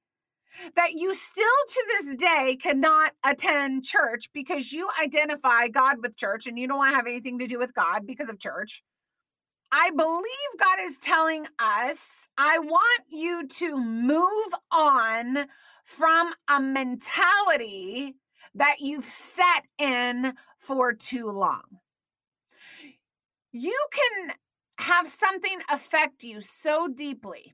that 0.76 0.92
you 0.92 1.14
still 1.14 1.44
to 1.68 1.86
this 1.88 2.16
day 2.16 2.56
cannot 2.60 3.12
attend 3.24 3.84
church 3.84 4.30
because 4.32 4.72
you 4.72 4.88
identify 5.02 5.68
God 5.68 5.96
with 6.02 6.16
church 6.16 6.46
and 6.46 6.58
you 6.58 6.68
don't 6.68 6.78
want 6.78 6.92
to 6.92 6.96
have 6.96 7.06
anything 7.06 7.38
to 7.38 7.46
do 7.46 7.58
with 7.58 7.74
God 7.74 8.06
because 8.06 8.28
of 8.28 8.38
church. 8.38 8.82
I 9.72 9.90
believe 9.96 10.24
God 10.58 10.78
is 10.80 10.98
telling 10.98 11.46
us, 11.58 12.28
I 12.36 12.58
want 12.58 13.02
you 13.08 13.46
to 13.46 13.76
move 13.78 14.54
on 14.70 15.46
from 15.84 16.30
a 16.48 16.60
mentality 16.60 18.14
that 18.54 18.80
you've 18.80 19.04
set 19.04 19.64
in 19.78 20.34
for 20.58 20.92
too 20.92 21.30
long. 21.30 21.62
You 23.52 23.78
can 23.92 24.32
have 24.78 25.08
something 25.08 25.58
affect 25.70 26.22
you 26.22 26.40
so 26.40 26.88
deeply 26.88 27.52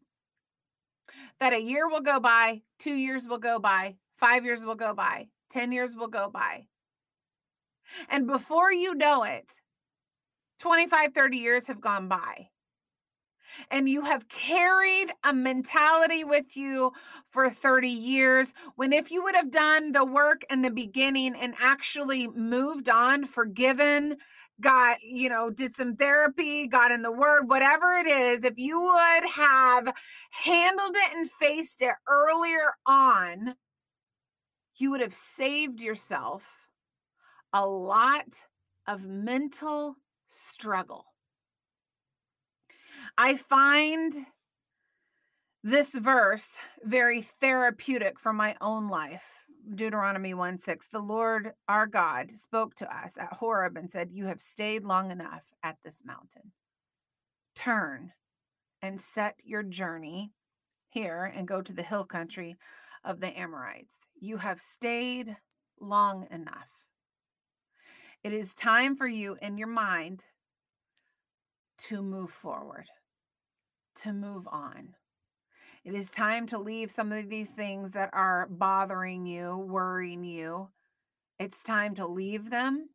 that 1.38 1.52
a 1.52 1.60
year 1.60 1.88
will 1.88 2.00
go 2.00 2.18
by, 2.18 2.62
two 2.78 2.94
years 2.94 3.26
will 3.26 3.38
go 3.38 3.58
by, 3.58 3.96
five 4.16 4.44
years 4.44 4.64
will 4.64 4.74
go 4.74 4.94
by, 4.94 5.28
10 5.50 5.72
years 5.72 5.94
will 5.94 6.08
go 6.08 6.28
by. 6.28 6.66
And 8.08 8.26
before 8.26 8.72
you 8.72 8.94
know 8.94 9.22
it, 9.22 9.50
25, 10.58 11.14
30 11.14 11.36
years 11.36 11.66
have 11.66 11.80
gone 11.80 12.08
by. 12.08 12.48
And 13.70 13.88
you 13.88 14.02
have 14.02 14.28
carried 14.28 15.10
a 15.24 15.32
mentality 15.32 16.22
with 16.22 16.56
you 16.56 16.92
for 17.30 17.48
30 17.48 17.88
years. 17.88 18.52
When 18.76 18.92
if 18.92 19.10
you 19.10 19.22
would 19.22 19.34
have 19.34 19.50
done 19.50 19.92
the 19.92 20.04
work 20.04 20.42
in 20.50 20.62
the 20.62 20.70
beginning 20.70 21.34
and 21.34 21.54
actually 21.58 22.28
moved 22.28 22.88
on, 22.88 23.24
forgiven, 23.24 24.18
got, 24.60 25.02
you 25.02 25.28
know, 25.28 25.50
did 25.50 25.74
some 25.74 25.96
therapy, 25.96 26.66
got 26.66 26.90
in 26.90 27.02
the 27.02 27.12
word, 27.12 27.48
whatever 27.48 27.94
it 27.94 28.06
is, 28.06 28.44
if 28.44 28.58
you 28.58 28.80
would 28.80 29.30
have 29.30 29.92
handled 30.30 30.96
it 30.96 31.16
and 31.16 31.30
faced 31.30 31.82
it 31.82 31.94
earlier 32.08 32.72
on, 32.86 33.54
you 34.76 34.90
would 34.90 35.00
have 35.00 35.14
saved 35.14 35.80
yourself 35.80 36.70
a 37.52 37.66
lot 37.66 38.44
of 38.86 39.06
mental 39.06 39.96
struggle. 40.28 41.04
I 43.16 43.36
find 43.36 44.12
this 45.64 45.92
verse 45.92 46.58
very 46.84 47.22
therapeutic 47.22 48.18
for 48.18 48.32
my 48.32 48.56
own 48.60 48.88
life 48.88 49.47
Deuteronomy 49.74 50.32
1 50.32 50.58
6, 50.58 50.88
the 50.88 50.98
Lord 50.98 51.52
our 51.68 51.86
God 51.86 52.30
spoke 52.30 52.74
to 52.76 52.96
us 52.96 53.18
at 53.18 53.32
Horeb 53.32 53.76
and 53.76 53.90
said, 53.90 54.10
You 54.12 54.26
have 54.26 54.40
stayed 54.40 54.84
long 54.84 55.10
enough 55.10 55.44
at 55.62 55.76
this 55.82 56.00
mountain. 56.04 56.52
Turn 57.54 58.12
and 58.82 59.00
set 59.00 59.40
your 59.44 59.62
journey 59.62 60.32
here 60.88 61.32
and 61.34 61.46
go 61.46 61.60
to 61.60 61.72
the 61.72 61.82
hill 61.82 62.04
country 62.04 62.56
of 63.04 63.20
the 63.20 63.38
Amorites. 63.38 63.96
You 64.20 64.38
have 64.38 64.60
stayed 64.60 65.36
long 65.80 66.26
enough. 66.30 66.70
It 68.24 68.32
is 68.32 68.54
time 68.54 68.96
for 68.96 69.06
you 69.06 69.36
in 69.42 69.58
your 69.58 69.68
mind 69.68 70.24
to 71.78 72.02
move 72.02 72.30
forward, 72.30 72.86
to 73.96 74.12
move 74.12 74.48
on. 74.48 74.94
It 75.84 75.94
is 75.94 76.10
time 76.10 76.46
to 76.48 76.58
leave 76.58 76.90
some 76.90 77.12
of 77.12 77.28
these 77.28 77.50
things 77.50 77.92
that 77.92 78.10
are 78.12 78.48
bothering 78.50 79.26
you, 79.26 79.56
worrying 79.56 80.24
you. 80.24 80.68
It's 81.38 81.62
time 81.62 81.94
to 81.96 82.06
leave 82.06 82.50
them 82.50 82.88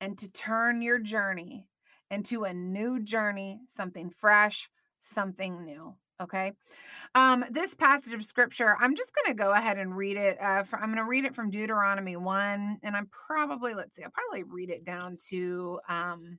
and 0.00 0.16
to 0.18 0.30
turn 0.32 0.82
your 0.82 0.98
journey 0.98 1.68
into 2.10 2.44
a 2.44 2.52
new 2.54 3.00
journey, 3.00 3.60
something 3.68 4.10
fresh, 4.10 4.68
something 5.00 5.64
new. 5.64 5.94
Okay. 6.20 6.52
Um, 7.14 7.44
this 7.50 7.74
passage 7.74 8.14
of 8.14 8.24
scripture, 8.24 8.76
I'm 8.80 8.94
just 8.94 9.12
going 9.14 9.36
to 9.36 9.42
go 9.42 9.52
ahead 9.52 9.78
and 9.78 9.96
read 9.96 10.16
it. 10.16 10.40
Uh, 10.40 10.62
for, 10.62 10.78
I'm 10.78 10.86
going 10.86 10.98
to 10.98 11.04
read 11.04 11.24
it 11.24 11.34
from 11.34 11.50
Deuteronomy 11.50 12.16
1, 12.16 12.78
and 12.82 12.96
I'm 12.96 13.08
probably, 13.08 13.74
let's 13.74 13.96
see, 13.96 14.04
I'll 14.04 14.10
probably 14.10 14.44
read 14.44 14.70
it 14.70 14.84
down 14.84 15.16
to 15.28 15.80
um, 15.88 16.38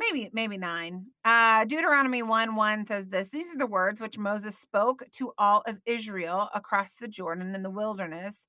maybe, 0.00 0.30
maybe 0.32 0.56
9. 0.56 1.06
Uh, 1.24 1.64
Deuteronomy 1.64 2.22
1 2.22 2.56
1 2.56 2.84
says 2.86 3.08
this 3.08 3.28
These 3.28 3.54
are 3.54 3.58
the 3.58 3.66
words 3.66 4.00
which 4.00 4.18
Moses 4.18 4.58
spoke 4.58 5.04
to 5.12 5.32
all 5.38 5.62
of 5.66 5.78
Israel 5.86 6.48
across 6.54 6.94
the 6.94 7.08
Jordan 7.08 7.54
in 7.54 7.62
the 7.62 7.70
wilderness 7.70 8.42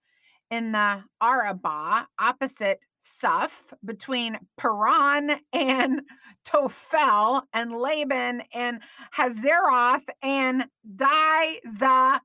in 0.51 0.74
the 0.74 1.03
Arabah, 1.22 2.05
opposite 2.20 2.79
Suph 3.00 3.74
between 3.84 4.38
Paran 4.58 5.39
and 5.53 6.03
Tophel, 6.46 7.41
and 7.53 7.72
Laban 7.72 8.43
and 8.53 8.81
Hazeroth 9.17 10.08
and 10.22 10.67
Dizahab. 10.96 12.20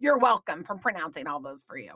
You're 0.00 0.18
welcome 0.18 0.64
for 0.64 0.76
pronouncing 0.76 1.28
all 1.28 1.40
those 1.40 1.62
for 1.62 1.76
you. 1.76 1.92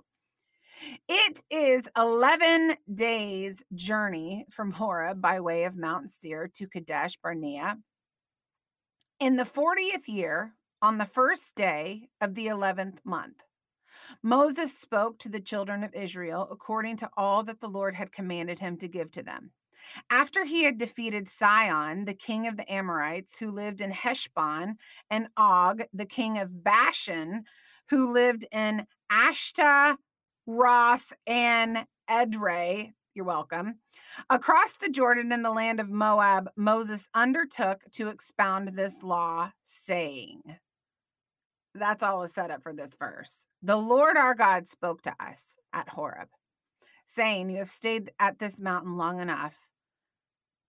It 1.09 1.43
is 1.51 1.89
11 1.97 2.77
days 2.95 3.63
journey 3.75 4.47
from 4.51 4.73
Horeb 4.73 5.21
by 5.21 5.41
way 5.41 5.65
of 5.65 5.77
Mount 5.77 6.11
Seir 6.11 6.49
to 6.55 6.69
Kadesh 6.69 7.17
Barnea. 7.23 7.79
In 9.21 9.37
the 9.37 9.45
40th 9.45 10.09
year, 10.09 10.55
on 10.81 10.99
the 10.99 11.07
first 11.07 11.55
day 11.55 12.09
of 12.21 12.35
the 12.35 12.47
11th 12.47 12.99
month, 13.05 13.43
Moses 14.23 14.77
spoke 14.77 15.19
to 15.19 15.29
the 15.29 15.41
children 15.41 15.85
of 15.85 15.95
Israel 15.95 16.49
according 16.51 16.97
to 16.99 17.11
all 17.17 17.45
that 17.45 17.61
the 17.61 17.69
Lord 17.69 17.95
had 17.95 18.11
commanded 18.11 18.59
him 18.59 18.77
to 18.79 18.89
give 18.89 19.11
to 19.13 19.23
them. 19.23 19.53
After 20.11 20.45
he 20.45 20.65
had 20.65 20.79
defeated 20.79 21.29
Sihon, 21.29 22.05
the 22.05 22.15
king 22.15 22.47
of 22.47 22.57
the 22.57 22.73
Amorites, 22.73 23.39
who 23.39 23.51
lived 23.51 23.81
in 23.81 23.91
Heshbon, 23.91 24.77
and 25.11 25.29
Og, 25.37 25.83
the 25.93 26.07
king 26.07 26.39
of 26.39 26.65
Bashan, 26.65 27.45
who 27.89 28.13
lived 28.13 28.47
in 28.53 28.87
Ashta, 29.11 29.97
Roth, 30.47 31.13
and 31.27 31.87
Edrei, 32.11 32.93
you're 33.15 33.25
welcome. 33.25 33.79
Across 34.29 34.79
the 34.79 34.89
Jordan 34.89 35.33
in 35.33 35.43
the 35.43 35.51
land 35.51 35.81
of 35.81 35.89
Moab, 35.89 36.51
Moses 36.57 37.09
undertook 37.15 37.81
to 37.93 38.09
expound 38.09 38.69
this 38.69 39.03
law, 39.03 39.51
saying, 39.65 40.43
That's 41.75 42.03
all 42.03 42.23
is 42.25 42.33
set 42.33 42.51
up 42.51 42.63
for 42.63 42.73
this 42.73 42.97
verse. 42.99 43.47
The 43.63 43.77
Lord 43.77 44.17
our 44.17 44.35
God 44.35 44.67
spoke 44.67 45.03
to 45.03 45.15
us 45.21 45.57
at 45.73 45.89
Horeb, 45.89 46.29
saying, 47.07 47.51
You 47.51 47.59
have 47.59 47.71
stayed 47.71 48.11
at 48.19 48.39
this 48.39 48.59
mountain 48.59 48.97
long 48.97 49.21
enough. 49.21 49.57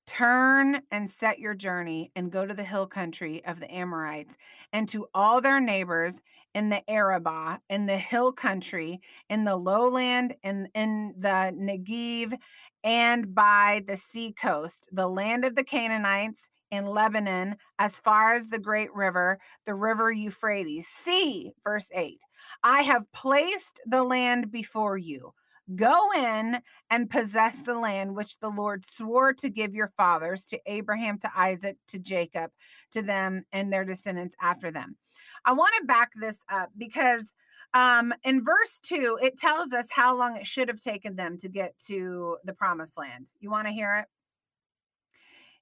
Turn 0.06 0.82
and 0.92 1.10
set 1.10 1.40
your 1.40 1.54
journey 1.54 2.12
and 2.16 2.32
go 2.32 2.46
to 2.46 2.54
the 2.54 2.64
hill 2.64 2.88
country 2.88 3.44
of 3.46 3.60
the 3.60 3.74
Amorites 3.74 4.36
and 4.74 4.88
to 4.90 5.08
all 5.14 5.40
their 5.40 5.62
neighbors 5.62 6.22
in 6.54 6.70
the 6.70 6.88
Arabah, 6.90 7.60
in 7.70 7.86
the 7.86 7.98
hill 7.98 8.34
country, 8.34 9.00
in 9.30 9.46
the 9.46 9.56
lowland, 9.56 10.36
in, 10.44 10.68
in 10.76 11.14
the 11.18 11.54
Negev, 11.58 12.38
and 12.84 13.34
by 13.34 13.82
the 13.88 13.96
sea 13.96 14.34
coast, 14.34 14.90
the 14.92 15.08
land 15.08 15.46
of 15.46 15.56
the 15.56 15.64
Canaanites 15.64 16.50
in 16.70 16.86
Lebanon, 16.86 17.56
as 17.80 18.00
far 18.00 18.34
as 18.34 18.48
the 18.48 18.60
great 18.60 18.94
river, 18.94 19.40
the 19.66 19.76
river 19.76 20.12
Euphrates. 20.12 20.88
See, 20.88 21.54
verse 21.64 21.90
8 21.94 22.20
I 22.64 22.82
have 22.82 23.10
placed 23.14 23.80
the 23.86 24.04
land 24.04 24.52
before 24.52 24.98
you. 24.98 25.34
Go 25.76 26.12
in 26.12 26.60
and 26.90 27.10
possess 27.10 27.58
the 27.60 27.74
land 27.74 28.16
which 28.16 28.38
the 28.40 28.50
Lord 28.50 28.86
swore 28.86 29.34
to 29.34 29.50
give 29.50 29.74
your 29.74 29.92
fathers, 29.96 30.46
to 30.46 30.60
Abraham, 30.66 31.18
to 31.20 31.32
Isaac, 31.36 31.78
to 31.88 32.00
Jacob, 32.00 32.52
to 32.92 33.02
them 33.02 33.46
and 33.52 33.72
their 33.72 33.86
descendants 33.86 34.36
after 34.42 34.72
them. 34.72 34.98
I 35.46 35.54
want 35.54 35.74
to 35.80 35.86
back 35.86 36.12
this 36.16 36.38
up 36.50 36.70
because 36.78 37.34
um, 37.74 38.14
in 38.24 38.44
verse 38.44 38.80
2, 38.84 39.20
it 39.22 39.38
tells 39.38 39.74
us 39.74 39.88
how 39.90 40.18
long 40.18 40.36
it 40.36 40.46
should 40.46 40.68
have 40.68 40.80
taken 40.80 41.16
them 41.16 41.38
to 41.38 41.50
get 41.50 41.78
to 41.88 42.38
the 42.44 42.54
promised 42.54 42.98
land. 42.98 43.32
You 43.40 43.50
want 43.50 43.68
to 43.68 43.74
hear 43.74 43.96
it? 43.96 44.08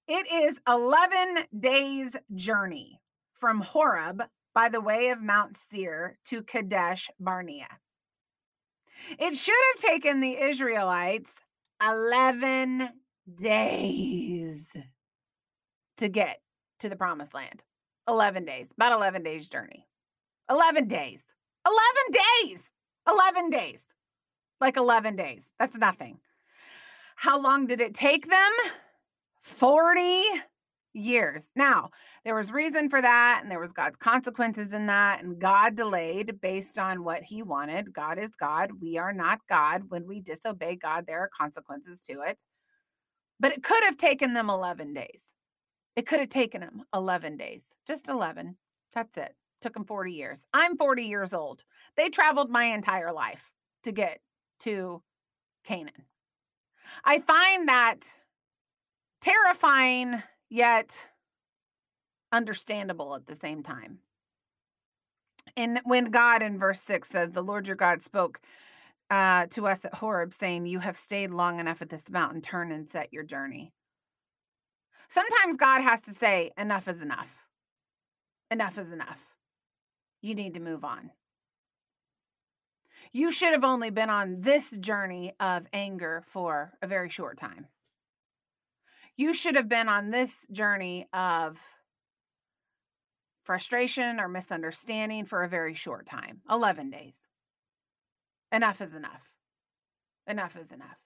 It 0.08 0.32
is 0.32 0.60
11 0.68 1.46
days' 1.60 2.16
journey 2.36 3.00
from 3.34 3.62
Horeb 3.62 4.24
by 4.54 4.68
the 4.68 4.82
way 4.82 5.10
of 5.10 5.22
Mount 5.22 5.56
Seir 5.56 6.18
to 6.26 6.44
Kadesh 6.44 7.10
Barnea. 7.20 7.68
It 9.20 9.36
should 9.36 9.56
have 9.74 9.92
taken 9.92 10.20
the 10.20 10.38
Israelites 10.40 11.32
11 11.84 12.90
days 13.36 14.72
to 15.98 16.10
get 16.10 16.42
to 16.80 16.90
the 16.90 16.96
promised 16.96 17.34
land. 17.34 17.64
11 18.08 18.46
days, 18.46 18.72
about 18.76 18.94
11 18.94 19.24
days 19.24 19.48
journey. 19.48 19.88
11 20.50 20.88
days. 20.88 21.24
11 21.66 22.24
days. 22.46 22.74
11 23.08 23.50
days. 23.50 23.86
Like 24.60 24.78
11 24.78 25.16
days. 25.16 25.50
That's 25.60 25.78
nothing. 25.78 26.20
How 27.16 27.40
long 27.40 27.68
did 27.68 27.82
it 27.82 27.94
take 27.94 28.28
them? 28.28 28.52
40 29.42 30.24
years. 30.94 31.50
Now, 31.56 31.90
there 32.26 32.36
was 32.36 32.52
reason 32.52 32.90
for 32.90 33.02
that, 33.02 33.40
and 33.42 33.52
there 33.52 33.60
was 33.60 33.72
God's 33.72 33.98
consequences 33.98 34.74
in 34.74 34.88
that, 34.88 35.24
and 35.24 35.40
God 35.40 35.76
delayed 35.76 36.42
based 36.42 36.78
on 36.80 37.04
what 37.04 37.24
he 37.24 37.44
wanted. 37.44 37.94
God 37.94 38.18
is 38.20 38.32
God. 38.32 38.72
We 38.82 38.98
are 38.98 39.14
not 39.14 39.40
God. 39.48 39.84
When 39.90 40.08
we 40.08 40.20
disobey 40.20 40.76
God, 40.76 41.06
there 41.08 41.22
are 41.22 41.30
consequences 41.38 42.02
to 42.04 42.22
it. 42.22 42.42
But 43.40 43.54
it 43.54 43.64
could 43.64 43.84
have 43.86 43.98
taken 43.98 44.34
them 44.34 44.50
11 44.50 44.94
days. 44.94 45.34
It 45.96 46.08
could 46.08 46.20
have 46.20 46.30
taken 46.30 46.62
them 46.62 46.84
11 46.94 47.38
days, 47.38 47.66
just 47.86 48.08
11. 48.08 48.56
That's 48.94 49.18
it. 49.18 49.36
Took 49.62 49.74
them 49.74 49.86
40 49.86 50.14
years. 50.14 50.46
I'm 50.54 50.78
40 50.78 51.04
years 51.04 51.34
old. 51.34 51.64
They 51.98 52.10
traveled 52.10 52.50
my 52.50 52.66
entire 52.66 53.12
life 53.12 53.52
to 53.84 53.92
get 53.92 54.20
to 54.62 55.02
Canaan. 55.64 56.06
I 57.04 57.20
find 57.20 57.68
that 57.68 58.00
terrifying 59.22 60.22
yet 60.52 61.08
understandable 62.32 63.16
at 63.16 63.26
the 63.26 63.36
same 63.36 63.64
time. 63.64 64.00
And 65.58 65.80
when 65.86 66.12
God 66.12 66.44
in 66.44 66.60
verse 66.60 66.82
6 66.82 67.10
says, 67.10 67.32
The 67.32 67.42
Lord 67.42 67.66
your 67.66 67.76
God 67.76 68.02
spoke 68.02 68.40
uh, 69.10 69.48
to 69.52 69.68
us 69.68 69.84
at 69.86 69.96
Horeb, 69.96 70.34
saying, 70.34 70.66
You 70.66 70.80
have 70.80 70.96
stayed 70.96 71.32
long 71.32 71.60
enough 71.60 71.82
at 71.82 71.90
this 71.90 72.10
mountain, 72.10 72.42
turn 72.42 72.72
and 72.72 72.88
set 72.88 73.12
your 73.12 73.24
journey. 73.24 73.74
Sometimes 75.08 75.58
God 75.58 75.82
has 75.82 76.02
to 76.02 76.12
say, 76.12 76.52
Enough 76.58 76.88
is 76.88 77.02
enough. 77.02 77.34
Enough 78.52 78.78
is 78.78 78.92
enough. 78.92 79.22
You 80.22 80.36
need 80.36 80.54
to 80.54 80.60
move 80.60 80.84
on. 80.84 81.12
You 83.14 83.32
should 83.32 83.54
have 83.54 83.64
only 83.64 83.90
been 83.90 84.10
on 84.10 84.42
this 84.42 84.76
journey 84.78 85.34
of 85.40 85.68
anger 85.74 86.24
for 86.28 86.74
a 86.82 86.88
very 86.88 87.10
short 87.10 87.38
time 87.38 87.68
you 89.18 89.34
should 89.34 89.56
have 89.56 89.70
been 89.70 89.90
on 89.90 90.10
this 90.10 90.48
journey 90.52 91.08
of 91.14 91.60
frustration 93.44 94.20
or 94.20 94.28
misunderstanding 94.28 95.26
for 95.26 95.44
a 95.44 95.50
very 95.50 95.74
short 95.74 96.06
time 96.06 96.42
11 96.50 96.90
days. 96.90 97.20
Enough 98.52 98.82
is 98.82 98.96
enough. 98.96 99.36
Enough 100.28 100.58
is 100.58 100.72
enough. 100.72 100.98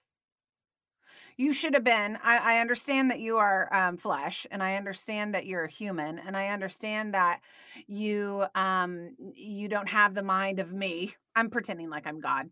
You 1.36 1.52
should 1.52 1.74
have 1.74 1.84
been. 1.84 2.18
I, 2.22 2.56
I 2.56 2.60
understand 2.60 3.10
that 3.10 3.20
you 3.20 3.36
are 3.36 3.72
um, 3.74 3.96
flesh, 3.96 4.46
and 4.50 4.62
I 4.62 4.76
understand 4.76 5.34
that 5.34 5.46
you're 5.46 5.64
a 5.64 5.70
human, 5.70 6.18
and 6.18 6.36
I 6.36 6.48
understand 6.48 7.14
that 7.14 7.40
you 7.86 8.46
um, 8.54 9.14
you 9.34 9.68
don't 9.68 9.88
have 9.88 10.14
the 10.14 10.22
mind 10.22 10.58
of 10.58 10.72
me. 10.72 11.14
I'm 11.34 11.50
pretending 11.50 11.90
like 11.90 12.06
I'm 12.06 12.20
God. 12.20 12.48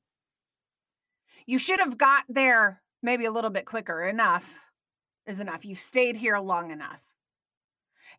You 1.46 1.58
should 1.58 1.80
have 1.80 1.96
got 1.98 2.24
there 2.28 2.82
maybe 3.02 3.24
a 3.24 3.32
little 3.32 3.50
bit 3.50 3.64
quicker. 3.64 4.02
Enough 4.02 4.52
is 5.26 5.40
enough. 5.40 5.64
You've 5.64 5.78
stayed 5.78 6.16
here 6.16 6.38
long 6.38 6.70
enough. 6.70 7.02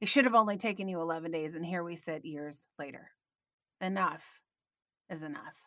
It 0.01 0.07
should 0.09 0.25
have 0.25 0.35
only 0.35 0.57
taken 0.57 0.87
you 0.87 1.01
11 1.01 1.31
days, 1.31 1.55
and 1.55 1.65
here 1.65 1.83
we 1.83 1.95
sit 1.95 2.25
years 2.25 2.67
later. 2.79 3.11
Enough 3.81 4.41
is 5.09 5.23
enough. 5.23 5.57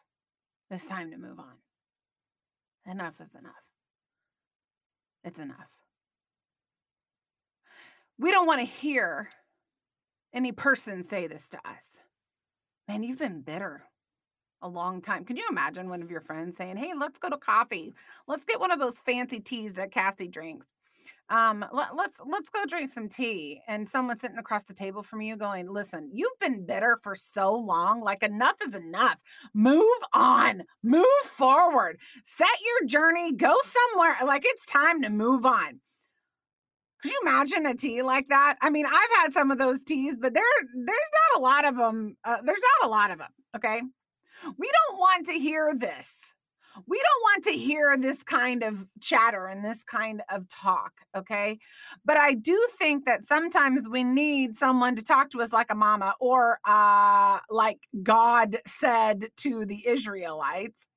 It's 0.71 0.87
time 0.87 1.11
to 1.13 1.19
move 1.19 1.39
on. 1.39 1.55
Enough 2.87 3.21
is 3.21 3.35
enough. 3.35 3.53
It's 5.25 5.39
enough. 5.39 5.73
We 8.19 8.31
don't 8.31 8.47
want 8.47 8.61
to 8.61 8.67
hear 8.67 9.29
any 10.33 10.53
person 10.53 11.03
say 11.03 11.27
this 11.27 11.49
to 11.51 11.59
us. 11.69 11.99
Man, 12.89 13.03
you've 13.03 13.19
been 13.19 13.43
bitter. 13.43 13.85
a 14.63 14.69
long 14.69 15.01
time. 15.01 15.25
Could 15.25 15.39
you 15.39 15.47
imagine 15.51 15.89
one 15.89 16.03
of 16.03 16.11
your 16.11 16.21
friends 16.21 16.57
saying, 16.57 16.77
Hey, 16.77 16.93
let's 16.97 17.19
go 17.19 17.31
to 17.31 17.37
coffee. 17.37 17.95
Let's 18.27 18.45
get 18.45 18.61
one 18.61 18.73
of 18.73 18.81
those 18.81 19.01
fancy 19.01 19.41
teas 19.41 19.75
that 19.75 19.93
Cassie 19.93 20.29
drinks. 20.29 20.67
Um, 21.31 21.65
let, 21.73 21.95
let's 21.95 22.21
let's 22.25 22.49
go 22.49 22.65
drink 22.67 22.91
some 22.91 23.09
tea. 23.09 23.61
And 23.69 23.87
someone 23.87 24.19
sitting 24.19 24.39
across 24.39 24.65
the 24.65 24.75
table 24.75 25.03
from 25.03 25.21
you 25.21 25.37
going, 25.37 25.69
Listen, 25.69 26.11
you've 26.13 26.39
been 26.41 26.65
bitter 26.65 26.99
for 27.03 27.15
so 27.15 27.55
long. 27.55 28.01
Like 28.01 28.23
enough 28.23 28.57
is 28.67 28.75
enough. 28.75 29.21
Move 29.55 29.85
on, 30.15 30.63
move 30.83 31.07
forward, 31.25 31.99
set 32.23 32.49
your 32.65 32.89
journey, 32.89 33.33
go 33.33 33.55
somewhere. 33.65 34.17
Like 34.25 34.43
it's 34.45 34.67
time 34.67 35.03
to 35.03 35.11
move 35.11 35.45
on. 35.45 35.81
Could 37.03 37.13
you 37.13 37.21
imagine 37.23 37.67
a 37.67 37.75
tea 37.75 38.03
like 38.03 38.29
that? 38.29 38.57
I 38.61 38.71
mean, 38.71 38.87
I've 38.87 39.23
had 39.23 39.33
some 39.33 39.51
of 39.51 39.59
those 39.59 39.85
teas, 39.85 40.17
but 40.19 40.35
there 40.35 40.43
there's 40.75 40.87
not 41.33 41.41
a 41.41 41.43
lot 41.43 41.65
of 41.65 41.77
them. 41.77 42.17
Uh, 42.25 42.39
there's 42.45 42.61
not 42.81 42.89
a 42.89 42.91
lot 42.91 43.11
of 43.11 43.19
them. 43.19 43.31
Okay. 43.55 43.81
We 44.57 44.71
don't 44.89 44.99
want 44.99 45.27
to 45.27 45.33
hear 45.33 45.75
this. 45.77 46.35
We 46.87 46.97
don't 46.97 47.23
want 47.23 47.45
to 47.45 47.53
hear 47.53 47.97
this 47.97 48.23
kind 48.23 48.63
of 48.63 48.87
chatter 49.01 49.47
and 49.47 49.65
this 49.65 49.85
kind 49.85 50.23
of 50.31 50.49
talk, 50.49 50.93
okay? 51.17 51.59
But 52.05 52.17
I 52.17 52.35
do 52.35 52.59
think 52.79 53.05
that 53.07 53.25
sometimes 53.25 53.89
we 53.89 54.05
need 54.05 54.57
someone 54.57 54.97
to 54.97 55.03
talk 55.03 55.31
to 55.31 55.43
us 55.43 55.53
like 55.53 55.71
a 55.71 55.75
mama 55.75 56.15
or 56.21 56.59
uh 56.67 57.39
like 57.51 57.79
God 58.03 58.57
said 58.67 59.27
to 59.39 59.65
the 59.65 59.87
Israelites. 59.87 60.89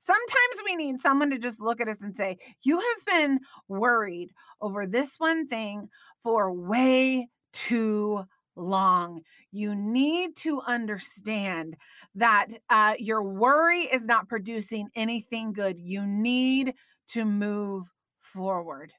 Sometimes 0.00 0.62
we 0.64 0.74
need 0.74 1.00
someone 1.00 1.30
to 1.30 1.38
just 1.38 1.60
look 1.60 1.80
at 1.80 1.88
us 1.88 2.02
and 2.02 2.16
say, 2.16 2.36
You 2.62 2.78
have 2.78 3.04
been 3.06 3.40
worried 3.68 4.30
over 4.60 4.86
this 4.86 5.14
one 5.18 5.46
thing 5.46 5.88
for 6.22 6.52
way 6.52 7.28
too 7.52 8.24
long. 8.56 9.22
You 9.50 9.74
need 9.74 10.36
to 10.38 10.60
understand 10.66 11.76
that 12.14 12.48
uh, 12.70 12.94
your 12.98 13.22
worry 13.22 13.82
is 13.82 14.06
not 14.06 14.28
producing 14.28 14.88
anything 14.94 15.52
good. 15.52 15.78
You 15.78 16.04
need 16.04 16.74
to 17.08 17.24
move 17.24 17.90
forward. 18.18 18.92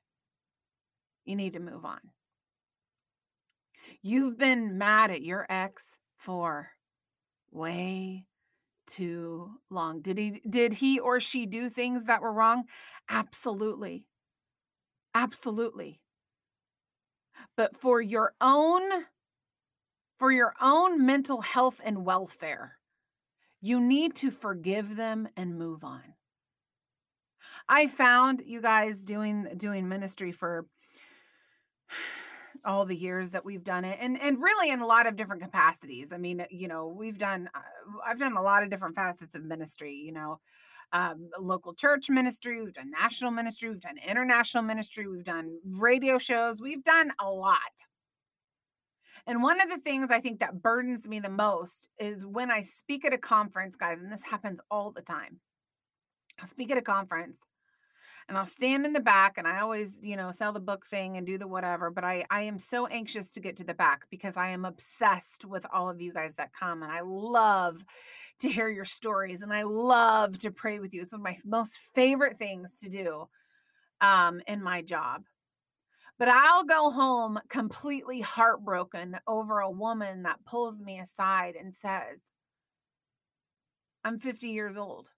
You 1.26 1.36
need 1.36 1.54
to 1.54 1.60
move 1.60 1.86
on. 1.86 2.00
You've 4.02 4.38
been 4.38 4.78
mad 4.78 5.12
at 5.12 5.22
your 5.24 5.46
ex 5.50 5.98
for 6.18 6.70
way 7.52 8.26
too 8.88 9.52
long. 9.70 10.02
Did 10.02 10.18
he 10.18 10.42
did 10.50 10.74
he 10.74 11.00
or 11.00 11.20
she 11.20 11.46
do 11.46 11.70
things 11.70 12.06
that 12.06 12.22
were 12.22 12.34
wrong? 12.34 12.66
Absolutely. 13.10 14.06
Absolutely. 15.16 16.02
But 17.56 17.78
for 17.78 18.02
your 18.02 18.34
own 18.42 19.06
for 20.24 20.32
your 20.32 20.54
own 20.62 21.06
mental 21.06 21.42
health 21.42 21.82
and 21.84 22.06
welfare, 22.06 22.78
you 23.60 23.82
need 23.82 24.16
to 24.16 24.32
forgive 24.32 24.96
them 24.96 25.28
and 25.36 25.60
move 25.60 25.84
on. 25.84 26.02
I 27.68 27.88
found 27.88 28.42
you 28.46 28.62
guys 28.62 29.04
doing 29.04 29.50
doing 29.58 29.90
ministry 29.90 30.32
for 30.32 30.66
all 32.64 32.86
the 32.86 32.96
years 32.96 33.32
that 33.32 33.44
we've 33.44 33.66
done 33.66 33.84
it 33.84 33.98
and 34.00 34.18
and 34.22 34.42
really 34.42 34.72
in 34.72 34.80
a 34.80 34.86
lot 34.86 35.08
of 35.08 35.18
different 35.18 35.42
capacities 35.42 36.14
i 36.14 36.18
mean 36.18 36.46
you 36.50 36.70
know 36.70 36.88
we've 36.88 37.18
done 37.18 37.50
uh, 37.54 37.60
i've 38.08 38.18
done 38.18 38.38
a 38.38 38.42
lot 38.42 38.64
of 38.64 38.70
different 38.70 38.96
facets 38.96 39.36
of 39.36 39.44
ministry 39.44 39.94
you 39.94 40.14
know 40.14 40.40
um, 40.94 41.30
local 41.38 41.74
church 41.74 42.10
ministry 42.10 42.64
we've 42.64 42.74
done 42.74 42.90
national 42.90 43.32
ministry 43.32 43.68
we've 43.68 43.82
done 43.82 43.98
international 44.08 44.64
ministry 44.64 45.06
we've 45.06 45.26
done 45.26 45.60
radio 45.66 46.18
shows 46.18 46.62
we've 46.62 46.86
done 46.86 47.12
a 47.20 47.30
lot 47.30 47.60
and 49.28 49.42
one 49.42 49.62
of 49.62 49.70
the 49.70 49.78
things 49.78 50.12
I 50.12 50.20
think 50.20 50.40
that 50.40 50.62
burdens 50.62 51.08
me 51.08 51.20
the 51.20 51.30
most 51.30 51.90
is 52.00 52.26
when 52.26 52.52
I 52.52 52.62
speak 52.62 53.06
at 53.06 53.14
a 53.14 53.18
conference, 53.18 53.76
guys, 53.76 54.02
and 54.02 54.12
this 54.12 54.24
happens 54.24 54.60
all 54.70 54.92
the 54.92 55.02
time. 55.02 55.40
I'll 56.40 56.48
speak 56.48 56.72
at 56.72 56.78
a 56.78 56.82
conference 56.82 57.40
and 58.28 58.38
I'll 58.38 58.46
stand 58.46 58.86
in 58.86 58.94
the 58.94 59.00
back 59.00 59.38
and 59.38 59.48
I 59.48 59.60
always, 59.60 60.00
you 60.02 60.16
know, 60.16 60.32
sell 60.32 60.52
the 60.52 60.60
book 60.60 60.86
thing 60.86 61.18
and 61.18 61.26
do 61.26 61.38
the 61.38 61.48
whatever, 61.48 61.90
but 61.90 62.04
I 62.04 62.26
I 62.30 62.42
am 62.42 62.60
so 62.60 62.88
anxious 62.88 63.30
to 63.32 63.40
get 63.40 63.58
to 63.58 63.64
the 63.64 63.74
back 63.74 64.06
because 64.10 64.38
I 64.38 64.50
am 64.50 64.66
obsessed 64.66 65.46
with 65.46 65.66
all 65.72 65.90
of 65.90 66.02
you 66.02 66.14
guys 66.14 66.36
that 66.36 66.54
come 66.54 66.84
and 66.84 66.92
I 66.92 67.02
love 67.02 67.84
to 68.40 68.50
hear 68.50 68.70
your 68.70 68.86
stories 68.86 69.42
and 69.42 69.54
I 69.54 69.64
love 69.64 70.38
to 70.40 70.52
pray 70.52 70.80
with 70.80 70.94
you. 70.94 71.02
It's 71.02 71.12
one 71.12 71.22
of 71.22 71.24
my 71.24 71.38
most 71.46 71.78
favorite 71.94 72.38
things 72.38 72.74
to 72.82 72.90
do 72.90 73.28
um 74.02 74.42
in 74.48 74.62
my 74.64 74.82
job. 74.82 75.24
But 76.24 76.32
I'll 76.32 76.64
go 76.64 76.90
home 76.90 77.38
completely 77.50 78.22
heartbroken 78.22 79.18
over 79.28 79.60
a 79.60 79.70
woman 79.70 80.24
that 80.24 80.46
pulls 80.46 80.82
me 80.82 80.98
aside 81.00 81.58
and 81.58 81.74
says, 81.74 82.22
I'm 84.06 84.22
50 84.22 84.48
years 84.48 84.78
old. 84.78 85.12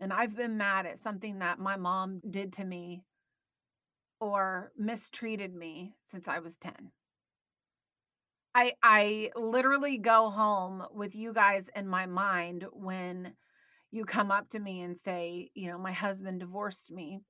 And 0.00 0.14
I've 0.14 0.34
been 0.34 0.56
mad 0.56 0.86
at 0.86 0.98
something 0.98 1.40
that 1.40 1.58
my 1.58 1.76
mom 1.76 2.22
did 2.30 2.54
to 2.54 2.64
me 2.64 3.04
or 4.18 4.72
mistreated 4.78 5.54
me 5.54 5.92
since 6.06 6.26
I 6.26 6.38
was 6.38 6.56
10. 6.56 6.90
I 8.54 8.72
I 8.82 9.30
literally 9.36 9.98
go 9.98 10.30
home 10.30 10.86
with 10.90 11.14
you 11.14 11.34
guys 11.34 11.68
in 11.76 11.86
my 11.86 12.06
mind 12.06 12.64
when 12.72 13.34
you 13.90 14.06
come 14.06 14.30
up 14.30 14.48
to 14.48 14.58
me 14.58 14.80
and 14.80 14.96
say, 14.96 15.50
you 15.52 15.68
know, 15.68 15.76
my 15.76 15.92
husband 15.92 16.40
divorced 16.40 16.90
me 16.90 17.20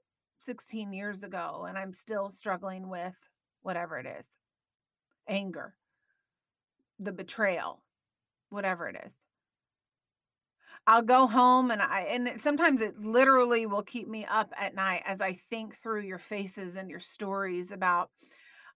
16 0.41 0.93
years 0.93 1.23
ago 1.23 1.67
and 1.69 1.79
I'm 1.79 1.93
still 1.93 2.31
struggling 2.31 2.89
with 2.89 3.17
whatever 3.63 3.99
it 3.99 4.07
is 4.07 4.27
anger, 5.29 5.75
the 6.99 7.13
betrayal, 7.13 7.83
whatever 8.49 8.89
it 8.89 8.97
is. 9.05 9.15
I'll 10.87 11.03
go 11.03 11.27
home 11.27 11.71
and 11.71 11.81
I 11.83 12.01
and 12.11 12.41
sometimes 12.41 12.81
it 12.81 12.99
literally 12.99 13.67
will 13.67 13.83
keep 13.83 14.09
me 14.09 14.25
up 14.25 14.53
at 14.57 14.75
night 14.75 15.03
as 15.05 15.21
I 15.21 15.35
think 15.35 15.77
through 15.77 16.03
your 16.03 16.19
faces 16.19 16.77
and 16.77 16.91
your 16.91 17.01
stories 17.01 17.71
about 17.71 18.11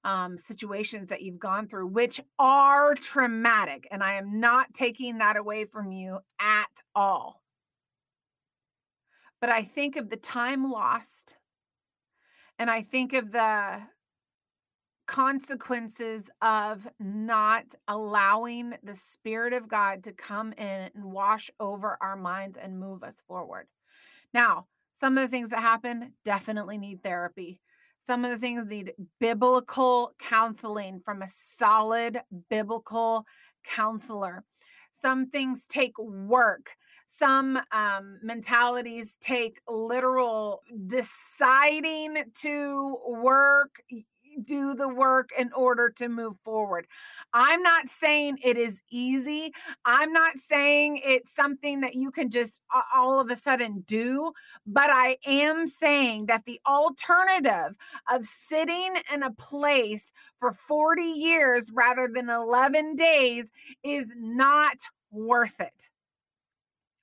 um, 0.04 0.36
situations 0.36 1.08
that 1.08 1.22
you've 1.22 1.38
gone 1.38 1.66
through, 1.66 1.86
which 1.86 2.20
are 2.38 2.94
traumatic. 2.94 3.88
And 3.90 4.02
I 4.02 4.14
am 4.14 4.38
not 4.38 4.72
taking 4.74 5.18
that 5.18 5.36
away 5.36 5.64
from 5.64 5.90
you 5.90 6.18
at 6.38 6.70
all. 6.94 7.42
But 9.40 9.48
I 9.48 9.62
think 9.62 9.96
of 9.96 10.10
the 10.10 10.16
time 10.16 10.70
lost 10.70 11.36
and 12.58 12.70
I 12.70 12.82
think 12.82 13.12
of 13.12 13.32
the 13.32 13.82
consequences 15.06 16.30
of 16.40 16.88
not 16.98 17.66
allowing 17.88 18.74
the 18.82 18.94
Spirit 18.94 19.52
of 19.52 19.68
God 19.68 20.02
to 20.04 20.12
come 20.12 20.52
in 20.54 20.90
and 20.94 21.04
wash 21.04 21.50
over 21.60 21.98
our 22.00 22.16
minds 22.16 22.56
and 22.56 22.78
move 22.78 23.02
us 23.02 23.22
forward. 23.26 23.66
Now, 24.32 24.66
some 24.92 25.18
of 25.18 25.22
the 25.22 25.28
things 25.28 25.50
that 25.50 25.60
happen 25.60 26.12
definitely 26.24 26.78
need 26.78 27.02
therapy. 27.02 27.60
Some 27.98 28.24
of 28.24 28.30
the 28.30 28.38
things 28.38 28.66
need 28.66 28.92
biblical 29.18 30.12
counseling 30.18 31.00
from 31.04 31.22
a 31.22 31.28
solid 31.28 32.20
biblical 32.50 33.26
counselor. 33.64 34.44
Some 35.04 35.26
things 35.26 35.66
take 35.68 35.98
work. 35.98 36.70
Some 37.04 37.60
um, 37.72 38.18
mentalities 38.22 39.18
take 39.20 39.60
literal 39.68 40.62
deciding 40.86 42.24
to 42.40 42.96
work, 43.06 43.82
do 44.44 44.74
the 44.74 44.88
work 44.88 45.28
in 45.38 45.50
order 45.52 45.90
to 45.90 46.08
move 46.08 46.36
forward. 46.42 46.86
I'm 47.34 47.62
not 47.62 47.86
saying 47.88 48.38
it 48.42 48.56
is 48.56 48.82
easy. 48.90 49.52
I'm 49.84 50.10
not 50.10 50.38
saying 50.38 51.00
it's 51.04 51.34
something 51.34 51.82
that 51.82 51.94
you 51.94 52.10
can 52.10 52.30
just 52.30 52.60
all 52.94 53.20
of 53.20 53.30
a 53.30 53.36
sudden 53.36 53.84
do, 53.86 54.32
but 54.66 54.88
I 54.90 55.18
am 55.26 55.66
saying 55.66 56.26
that 56.26 56.46
the 56.46 56.60
alternative 56.66 57.76
of 58.10 58.24
sitting 58.24 58.94
in 59.12 59.22
a 59.22 59.32
place 59.32 60.12
for 60.38 60.52
40 60.52 61.02
years 61.02 61.70
rather 61.74 62.08
than 62.12 62.28
11 62.28 62.96
days 62.96 63.52
is 63.82 64.12
not 64.16 64.76
worth 65.14 65.60
it. 65.60 65.90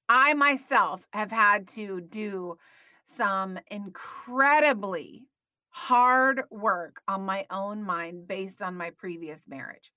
I 0.10 0.34
myself 0.34 1.08
have 1.13 1.32
had 1.32 1.67
to 1.69 2.02
do 2.02 2.58
some 3.06 3.58
incredibly 3.69 5.26
hard 5.69 6.43
work 6.52 7.02
on 7.08 7.24
my 7.24 7.45
own 7.50 7.84
mind 7.84 8.28
based 8.28 8.62
on 8.62 8.76
my 8.76 8.89
previous 8.91 9.47
marriage. 9.47 9.91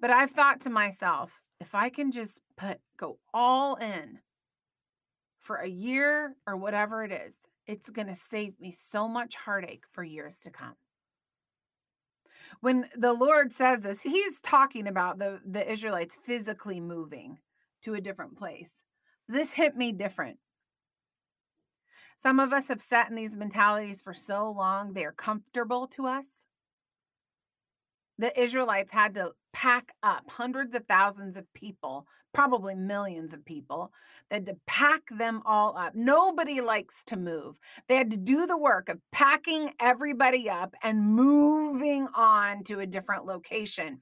But 0.00 0.10
I've 0.10 0.30
thought 0.30 0.60
to 0.60 0.70
myself, 0.70 1.42
if 1.60 1.74
I 1.74 1.88
can 1.88 2.12
just 2.12 2.40
put 2.56 2.78
go 2.98 3.18
all 3.32 3.76
in 3.76 4.18
for 5.40 5.56
a 5.56 5.68
year 5.68 6.34
or 6.46 6.56
whatever 6.56 7.04
it 7.04 7.12
is, 7.12 7.34
it's 7.66 7.90
going 7.90 8.08
to 8.08 8.14
save 8.14 8.58
me 8.60 8.70
so 8.70 9.08
much 9.08 9.34
heartache 9.34 9.84
for 9.92 10.04
years 10.04 10.40
to 10.40 10.50
come. 10.50 10.74
When 12.60 12.86
the 12.96 13.12
Lord 13.12 13.52
says 13.52 13.80
this, 13.80 14.02
he's 14.02 14.40
talking 14.40 14.88
about 14.88 15.18
the 15.18 15.40
the 15.44 15.70
Israelites 15.70 16.16
physically 16.16 16.80
moving 16.80 17.38
to 17.82 17.94
a 17.94 18.00
different 18.00 18.36
place. 18.36 18.82
This 19.28 19.52
hit 19.52 19.76
me 19.76 19.92
different 19.92 20.38
some 22.16 22.40
of 22.40 22.52
us 22.52 22.68
have 22.68 22.80
sat 22.80 23.10
in 23.10 23.14
these 23.14 23.36
mentalities 23.36 24.00
for 24.00 24.14
so 24.14 24.50
long, 24.50 24.92
they 24.92 25.04
are 25.04 25.12
comfortable 25.12 25.86
to 25.88 26.06
us. 26.06 26.44
The 28.18 28.38
Israelites 28.40 28.90
had 28.90 29.14
to 29.14 29.32
pack 29.56 29.90
up 30.02 30.22
hundreds 30.28 30.74
of 30.74 30.84
thousands 30.86 31.34
of 31.34 31.50
people, 31.54 32.06
probably 32.34 32.74
millions 32.74 33.32
of 33.32 33.42
people. 33.46 33.90
They 34.28 34.36
had 34.36 34.46
to 34.46 34.56
pack 34.66 35.00
them 35.10 35.40
all 35.46 35.78
up. 35.78 35.94
Nobody 35.94 36.60
likes 36.60 37.02
to 37.04 37.16
move. 37.16 37.58
They 37.88 37.96
had 37.96 38.10
to 38.10 38.18
do 38.18 38.46
the 38.46 38.58
work 38.58 38.90
of 38.90 39.00
packing 39.12 39.72
everybody 39.80 40.50
up 40.50 40.74
and 40.82 41.00
moving 41.00 42.06
on 42.14 42.64
to 42.64 42.80
a 42.80 42.86
different 42.86 43.24
location. 43.24 43.98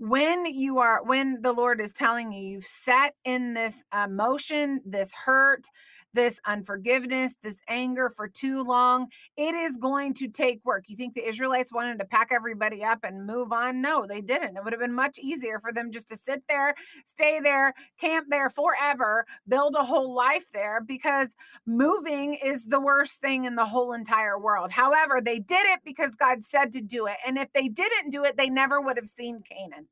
When 0.00 0.44
you 0.44 0.78
are, 0.80 1.04
when 1.04 1.40
the 1.40 1.52
Lord 1.52 1.80
is 1.80 1.92
telling 1.92 2.32
you, 2.32 2.42
you've 2.42 2.64
sat 2.64 3.14
in 3.24 3.54
this 3.54 3.84
uh, 3.92 4.08
emotion, 4.10 4.80
this 4.84 5.14
hurt, 5.14 5.68
this 6.16 6.40
unforgiveness, 6.46 7.36
this 7.36 7.60
anger 7.68 8.10
for 8.10 8.26
too 8.26 8.64
long, 8.64 9.06
it 9.36 9.54
is 9.54 9.76
going 9.76 10.14
to 10.14 10.26
take 10.26 10.64
work. 10.64 10.86
You 10.88 10.96
think 10.96 11.14
the 11.14 11.28
Israelites 11.28 11.72
wanted 11.72 11.98
to 12.00 12.06
pack 12.06 12.30
everybody 12.32 12.82
up 12.82 13.04
and 13.04 13.26
move 13.26 13.52
on? 13.52 13.80
No, 13.80 14.06
they 14.06 14.22
didn't. 14.22 14.56
It 14.56 14.64
would 14.64 14.72
have 14.72 14.80
been 14.80 14.94
much 14.94 15.18
easier 15.18 15.60
for 15.60 15.72
them 15.72 15.92
just 15.92 16.08
to 16.08 16.16
sit 16.16 16.42
there, 16.48 16.74
stay 17.04 17.38
there, 17.38 17.74
camp 18.00 18.26
there 18.30 18.50
forever, 18.50 19.26
build 19.46 19.76
a 19.78 19.84
whole 19.84 20.14
life 20.14 20.50
there 20.52 20.80
because 20.80 21.36
moving 21.66 22.34
is 22.34 22.64
the 22.64 22.80
worst 22.80 23.20
thing 23.20 23.44
in 23.44 23.54
the 23.54 23.66
whole 23.66 23.92
entire 23.92 24.38
world. 24.38 24.70
However, 24.70 25.20
they 25.22 25.38
did 25.38 25.66
it 25.66 25.80
because 25.84 26.14
God 26.14 26.42
said 26.42 26.72
to 26.72 26.80
do 26.80 27.06
it. 27.06 27.16
And 27.26 27.36
if 27.36 27.52
they 27.52 27.68
didn't 27.68 28.10
do 28.10 28.24
it, 28.24 28.38
they 28.38 28.48
never 28.48 28.80
would 28.80 28.96
have 28.96 29.08
seen 29.08 29.42
Canaan. 29.42 29.86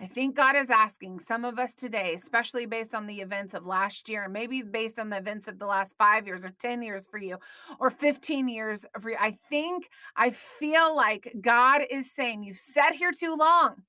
I 0.00 0.06
think 0.06 0.36
God 0.36 0.54
is 0.54 0.70
asking 0.70 1.18
some 1.18 1.44
of 1.44 1.58
us 1.58 1.74
today, 1.74 2.14
especially 2.14 2.66
based 2.66 2.94
on 2.94 3.06
the 3.06 3.20
events 3.20 3.52
of 3.52 3.66
last 3.66 4.08
year, 4.08 4.24
and 4.24 4.32
maybe 4.32 4.62
based 4.62 5.00
on 5.00 5.10
the 5.10 5.16
events 5.16 5.48
of 5.48 5.58
the 5.58 5.66
last 5.66 5.96
five 5.98 6.24
years 6.24 6.44
or 6.44 6.50
10 6.50 6.82
years 6.82 7.08
for 7.08 7.18
you, 7.18 7.36
or 7.80 7.90
15 7.90 8.48
years 8.48 8.86
for 9.00 9.10
you. 9.10 9.16
I 9.18 9.36
think, 9.50 9.88
I 10.14 10.30
feel 10.30 10.94
like 10.94 11.34
God 11.40 11.82
is 11.90 12.12
saying, 12.12 12.44
You've 12.44 12.56
sat 12.56 12.94
here 12.94 13.10
too 13.10 13.34
long. 13.34 13.82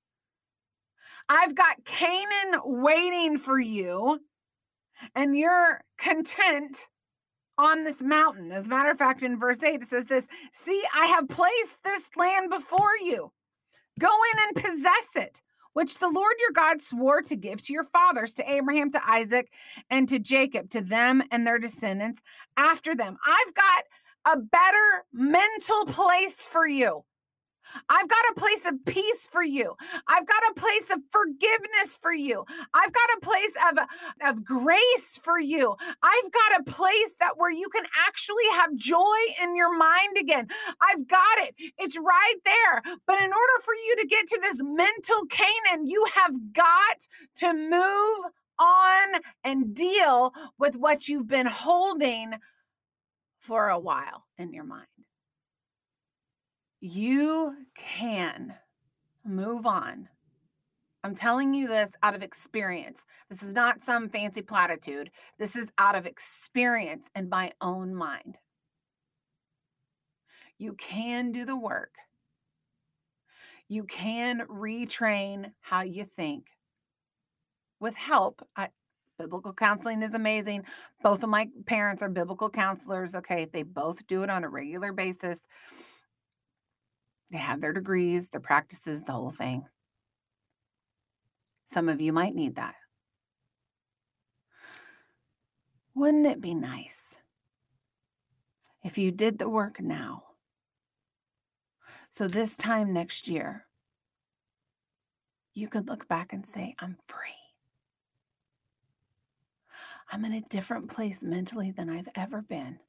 I've 1.27 1.53
got 1.53 1.85
Canaan 1.85 2.59
waiting 2.63 3.37
for 3.37 3.59
you, 3.59 4.19
and 5.13 5.37
you're 5.37 5.79
content 5.99 6.87
on 7.59 7.83
this 7.83 8.01
mountain. 8.01 8.51
As 8.51 8.65
a 8.65 8.69
matter 8.69 8.89
of 8.89 8.97
fact, 8.97 9.21
in 9.21 9.37
verse 9.37 9.61
8, 9.61 9.83
it 9.83 9.87
says 9.87 10.05
this 10.05 10.25
See, 10.53 10.83
I 10.95 11.05
have 11.05 11.29
placed 11.29 11.83
this 11.83 12.03
land 12.17 12.49
before 12.49 12.97
you. 13.03 13.31
Go 13.99 14.09
in 14.33 14.39
and 14.47 14.65
possess 14.65 15.07
it 15.15 15.39
which 15.73 15.97
the 15.97 16.09
Lord 16.09 16.35
your 16.39 16.51
God 16.51 16.81
swore 16.81 17.21
to 17.21 17.35
give 17.35 17.61
to 17.63 17.73
your 17.73 17.85
fathers, 17.85 18.33
to 18.35 18.51
Abraham, 18.51 18.91
to 18.91 19.09
Isaac, 19.09 19.51
and 19.89 20.07
to 20.09 20.19
Jacob, 20.19 20.69
to 20.71 20.81
them 20.81 21.23
and 21.31 21.45
their 21.45 21.59
descendants 21.59 22.21
after 22.57 22.95
them. 22.95 23.17
I've 23.25 23.53
got 23.53 23.83
a 24.25 24.37
better 24.37 25.05
mental 25.13 25.85
place 25.85 26.35
for 26.35 26.67
you. 26.67 27.03
I've 27.89 28.07
got 28.07 28.25
a 28.31 28.39
place 28.39 28.65
of 28.65 28.73
peace 28.85 29.27
for 29.31 29.43
you. 29.43 29.75
I've 30.07 30.25
got 30.25 30.43
a 30.51 30.59
place 30.59 30.89
of 30.91 30.99
forgiveness 31.11 31.97
for 32.01 32.13
you. 32.13 32.45
I've 32.73 32.93
got 32.93 33.09
a 33.17 33.19
place 33.21 33.53
of, 33.71 34.29
of 34.29 34.45
grace 34.45 35.19
for 35.21 35.39
you. 35.39 35.75
I've 36.03 36.31
got 36.31 36.61
a 36.61 36.71
place 36.71 37.13
that 37.19 37.37
where 37.37 37.51
you 37.51 37.69
can 37.69 37.85
actually 38.07 38.47
have 38.53 38.75
joy 38.75 39.17
in 39.41 39.55
your 39.55 39.75
mind 39.75 40.17
again. 40.19 40.47
I've 40.81 41.07
got 41.07 41.37
it. 41.39 41.55
It's 41.77 41.97
right 41.97 42.35
there. 42.45 42.81
But 43.05 43.19
in 43.21 43.31
order 43.31 43.63
for 43.63 43.73
you 43.73 43.95
to 44.01 44.07
get 44.07 44.27
to 44.27 44.39
this 44.41 44.57
mental 44.61 45.25
Canaan, 45.29 45.87
you 45.87 46.05
have 46.15 46.35
got 46.53 47.07
to 47.37 47.53
move 47.53 48.31
on 48.59 49.21
and 49.43 49.73
deal 49.73 50.33
with 50.57 50.75
what 50.75 51.07
you've 51.07 51.27
been 51.27 51.45
holding 51.45 52.33
for 53.39 53.69
a 53.69 53.79
while 53.79 54.25
in 54.37 54.53
your 54.53 54.65
mind 54.65 54.87
you 56.81 57.55
can 57.75 58.55
move 59.25 59.65
on. 59.65 60.07
I'm 61.03 61.15
telling 61.15 61.53
you 61.53 61.67
this 61.67 61.91
out 62.03 62.15
of 62.15 62.23
experience. 62.23 63.05
This 63.29 63.41
is 63.41 63.53
not 63.53 63.81
some 63.81 64.09
fancy 64.09 64.41
platitude. 64.41 65.11
This 65.37 65.55
is 65.55 65.71
out 65.77 65.95
of 65.95 66.05
experience 66.05 67.09
and 67.15 67.29
my 67.29 67.51
own 67.61 67.95
mind. 67.95 68.37
You 70.57 70.73
can 70.73 71.31
do 71.31 71.45
the 71.45 71.57
work. 71.57 71.95
You 73.69 73.83
can 73.85 74.41
retrain 74.49 75.51
how 75.61 75.83
you 75.83 76.03
think 76.03 76.47
with 77.79 77.95
help. 77.95 78.45
I, 78.57 78.67
biblical 79.17 79.53
counseling 79.53 80.01
is 80.01 80.15
amazing. 80.15 80.65
Both 81.01 81.23
of 81.23 81.29
my 81.29 81.47
parents 81.65 82.01
are 82.01 82.09
biblical 82.09 82.49
counselors. 82.49 83.15
Okay. 83.15 83.47
They 83.51 83.63
both 83.63 84.05
do 84.07 84.23
it 84.23 84.29
on 84.29 84.43
a 84.43 84.49
regular 84.49 84.91
basis. 84.91 85.39
They 87.31 87.37
have 87.37 87.61
their 87.61 87.73
degrees, 87.73 88.29
their 88.29 88.41
practices, 88.41 89.03
the 89.03 89.11
whole 89.11 89.29
thing. 89.29 89.65
Some 91.65 91.89
of 91.89 92.01
you 92.01 92.11
might 92.11 92.33
need 92.33 92.55
that. 92.55 92.75
Wouldn't 95.93 96.25
it 96.25 96.41
be 96.41 96.53
nice 96.53 97.17
if 98.83 98.97
you 98.97 99.11
did 99.11 99.37
the 99.37 99.49
work 99.49 99.79
now? 99.79 100.23
So 102.09 102.27
this 102.27 102.57
time 102.57 102.93
next 102.93 103.27
year, 103.27 103.65
you 105.53 105.67
could 105.67 105.89
look 105.89 106.07
back 106.07 106.33
and 106.33 106.45
say, 106.45 106.75
I'm 106.79 106.97
free. 107.07 107.29
I'm 110.11 110.25
in 110.25 110.33
a 110.33 110.41
different 110.41 110.89
place 110.89 111.21
mentally 111.21 111.71
than 111.71 111.89
I've 111.89 112.09
ever 112.15 112.41
been. 112.41 112.79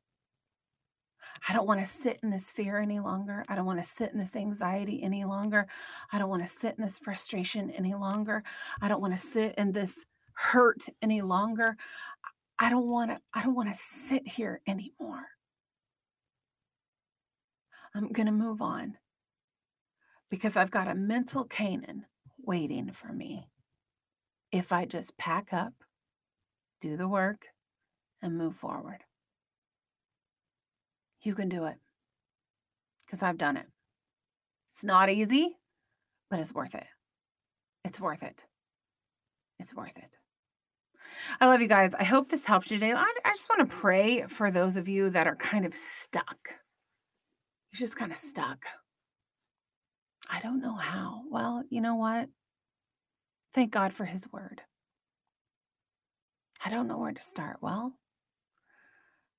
I 1.48 1.52
don't 1.52 1.66
want 1.66 1.80
to 1.80 1.86
sit 1.86 2.18
in 2.22 2.30
this 2.30 2.50
fear 2.50 2.78
any 2.78 3.00
longer. 3.00 3.44
I 3.48 3.54
don't 3.54 3.66
want 3.66 3.82
to 3.82 3.88
sit 3.88 4.12
in 4.12 4.18
this 4.18 4.36
anxiety 4.36 5.02
any 5.02 5.24
longer. 5.24 5.66
I 6.12 6.18
don't 6.18 6.30
want 6.30 6.42
to 6.42 6.48
sit 6.48 6.76
in 6.76 6.82
this 6.82 6.98
frustration 6.98 7.70
any 7.70 7.94
longer. 7.94 8.42
I 8.80 8.88
don't 8.88 9.00
want 9.00 9.14
to 9.14 9.18
sit 9.18 9.54
in 9.56 9.72
this 9.72 10.04
hurt 10.34 10.84
any 11.02 11.22
longer. 11.22 11.76
I 12.58 12.70
don't 12.70 12.88
want 12.88 13.10
to 13.10 13.20
I 13.34 13.42
don't 13.42 13.54
want 13.54 13.72
to 13.72 13.78
sit 13.78 14.26
here 14.26 14.60
anymore. 14.66 15.26
I'm 17.94 18.12
going 18.12 18.26
to 18.26 18.32
move 18.32 18.62
on 18.62 18.96
because 20.30 20.56
I've 20.56 20.70
got 20.70 20.88
a 20.88 20.94
mental 20.94 21.44
Canaan 21.44 22.06
waiting 22.38 22.92
for 22.92 23.12
me. 23.12 23.48
If 24.52 24.72
I 24.72 24.84
just 24.84 25.16
pack 25.18 25.52
up, 25.52 25.72
do 26.80 26.96
the 26.96 27.08
work, 27.08 27.46
and 28.22 28.36
move 28.36 28.54
forward. 28.54 29.04
You 31.22 31.34
can 31.34 31.48
do 31.48 31.64
it 31.64 31.76
because 33.04 33.22
I've 33.22 33.38
done 33.38 33.56
it. 33.56 33.66
It's 34.72 34.84
not 34.84 35.10
easy, 35.10 35.56
but 36.30 36.40
it's 36.40 36.54
worth 36.54 36.74
it. 36.74 36.86
It's 37.84 38.00
worth 38.00 38.22
it. 38.22 38.46
It's 39.58 39.74
worth 39.74 39.96
it. 39.96 40.16
I 41.40 41.46
love 41.46 41.60
you 41.60 41.68
guys. 41.68 41.94
I 41.94 42.04
hope 42.04 42.28
this 42.28 42.44
helps 42.44 42.70
you 42.70 42.78
today. 42.78 42.92
I, 42.92 43.12
I 43.24 43.30
just 43.30 43.48
want 43.48 43.68
to 43.68 43.76
pray 43.76 44.22
for 44.26 44.50
those 44.50 44.76
of 44.76 44.88
you 44.88 45.10
that 45.10 45.26
are 45.26 45.36
kind 45.36 45.66
of 45.66 45.74
stuck. 45.74 46.38
You're 47.72 47.78
just 47.78 47.96
kind 47.96 48.12
of 48.12 48.18
stuck. 48.18 48.64
I 50.30 50.40
don't 50.40 50.60
know 50.60 50.74
how. 50.74 51.22
Well, 51.30 51.64
you 51.68 51.80
know 51.80 51.96
what? 51.96 52.28
Thank 53.52 53.72
God 53.72 53.92
for 53.92 54.04
his 54.04 54.30
word. 54.32 54.62
I 56.64 56.70
don't 56.70 56.86
know 56.86 56.98
where 56.98 57.12
to 57.12 57.22
start. 57.22 57.58
Well, 57.60 57.92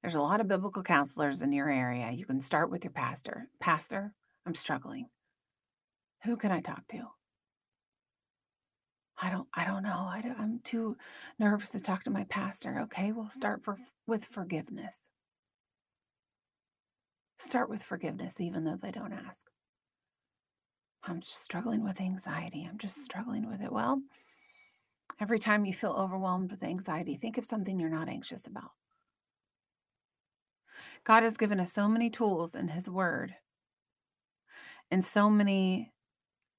there's 0.02 0.16
a 0.16 0.22
lot 0.22 0.42
of 0.42 0.48
biblical 0.48 0.82
counselors 0.82 1.42
in 1.42 1.54
your 1.54 1.70
area. 1.70 2.12
You 2.12 2.26
can 2.26 2.40
start 2.40 2.72
with 2.72 2.84
your 2.84 2.92
pastor. 2.92 3.48
Pastor, 3.60 4.14
I'm 4.46 4.56
struggling. 4.56 5.08
Who 6.24 6.38
can 6.38 6.52
I 6.52 6.62
talk 6.62 6.88
to? 6.90 7.04
I 9.22 9.30
don't 9.30 9.48
I 9.54 9.66
don't 9.66 9.84
know. 9.84 9.90
I 10.10 10.24
I'm 10.40 10.60
too 10.64 10.98
nervous 11.38 11.70
to 11.72 11.80
talk 11.80 12.04
to 12.04 12.10
my 12.10 12.24
pastor. 12.26 12.80
Okay, 12.84 13.12
we'll 13.12 13.30
start 13.30 13.64
for 13.64 13.78
with 14.08 14.26
forgiveness. 14.26 15.12
Start 17.38 17.70
with 17.70 17.84
forgiveness 17.84 18.42
even 18.42 18.64
though 18.64 18.78
they 18.82 18.92
don't 18.92 19.14
ask. 19.14 19.40
I'm 21.04 21.20
just 21.20 21.44
struggling 21.44 21.84
with 21.84 22.02
anxiety. 22.02 22.68
I'm 22.68 22.78
just 22.78 23.04
struggling 23.04 23.48
with 23.48 23.62
it. 23.62 23.72
Well, 23.72 24.02
every 25.20 25.40
time 25.40 25.66
you 25.66 25.74
feel 25.74 25.92
overwhelmed 25.92 26.52
with 26.52 26.64
anxiety, 26.64 27.16
think 27.16 27.38
of 27.38 27.46
something 27.46 27.80
you're 27.80 27.90
not 27.90 28.10
anxious 28.10 28.48
about. 28.48 28.72
God 31.04 31.24
has 31.24 31.38
given 31.38 31.60
us 31.60 31.74
so 31.74 31.88
many 31.88 32.10
tools 32.10 32.56
in 32.56 32.68
His 32.68 32.90
Word 32.90 33.34
and 34.92 35.04
so 35.04 35.30
many 35.30 35.92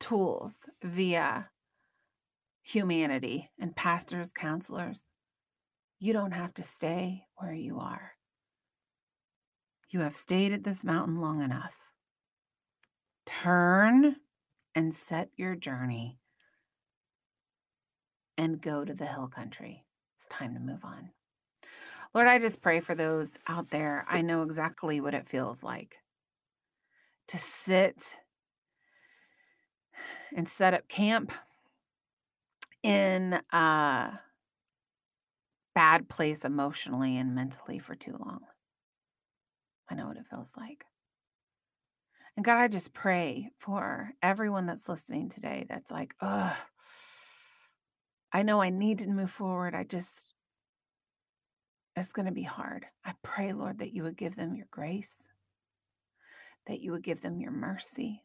tools 0.01 0.65
via 0.83 1.49
humanity 2.63 3.51
and 3.59 3.75
pastors, 3.77 4.33
counselors. 4.33 5.05
You 5.99 6.13
don't 6.13 6.33
have 6.33 6.53
to 6.55 6.63
stay 6.63 7.23
where 7.37 7.53
you 7.53 7.79
are. 7.79 8.13
You 9.91 10.01
have 10.01 10.17
stayed 10.17 10.53
at 10.53 10.65
this 10.65 10.85
mountain 10.85 11.21
long 11.21 11.43
enough. 11.43 11.77
Turn 13.27 14.17
and 14.75 14.93
set 14.93 15.29
your 15.37 15.55
journey 15.55 16.19
and 18.39 18.61
go 18.61 18.85
to 18.85 18.95
the 18.95 19.07
hill 19.07 19.29
country. 19.29 19.85
It's 20.17 20.27
time 20.27 20.55
to 20.55 20.61
move 20.61 20.85
on. 20.85 21.11
Lord, 22.15 22.29
I 22.29 22.39
just 22.39 22.61
pray 22.61 22.81
for 22.81 22.95
those 22.95 23.39
out 23.49 23.71
there. 23.71 24.05
I 24.09 24.21
know 24.23 24.43
exactly 24.43 25.01
what 25.01 25.15
it 25.15 25.27
feels 25.27 25.63
like 25.63 25.99
to 27.29 27.39
sit 27.39 28.21
and 30.35 30.47
set 30.47 30.75
up 30.75 30.89
camp 30.89 31.33
in 32.83 33.41
a 33.53 34.21
bad 35.75 36.09
place 36.09 36.45
emotionally 36.45 37.17
and 37.17 37.35
mentally 37.35 37.79
for 37.79 37.95
too 37.95 38.17
long. 38.19 38.41
I 39.89 39.95
know 39.95 40.07
what 40.07 40.17
it 40.17 40.27
feels 40.29 40.53
like. 40.57 40.85
And 42.37 42.45
God, 42.45 42.59
I 42.59 42.69
just 42.69 42.93
pray 42.93 43.51
for 43.59 44.11
everyone 44.23 44.67
that's 44.67 44.89
listening 44.89 45.29
today 45.29 45.67
that's 45.69 45.91
like, 45.91 46.15
ugh, 46.21 46.57
I 48.33 48.43
know 48.43 48.61
I 48.61 48.71
need 48.71 49.01
to 49.01 49.09
move 49.09 49.31
forward. 49.31 49.75
I 49.75 49.85
just, 49.85 50.27
it's 51.97 52.13
going 52.13 52.27
to 52.27 52.33
be 52.33 52.43
hard. 52.43 52.87
I 53.05 53.13
pray, 53.23 53.53
Lord, 53.53 53.79
that 53.79 53.93
you 53.93 54.03
would 54.05 54.17
give 54.17 54.37
them 54.37 54.55
your 54.55 54.67
grace, 54.71 55.29
that 56.67 56.81
you 56.81 56.93
would 56.93 57.03
give 57.03 57.21
them 57.21 57.41
your 57.41 57.51
mercy. 57.51 58.23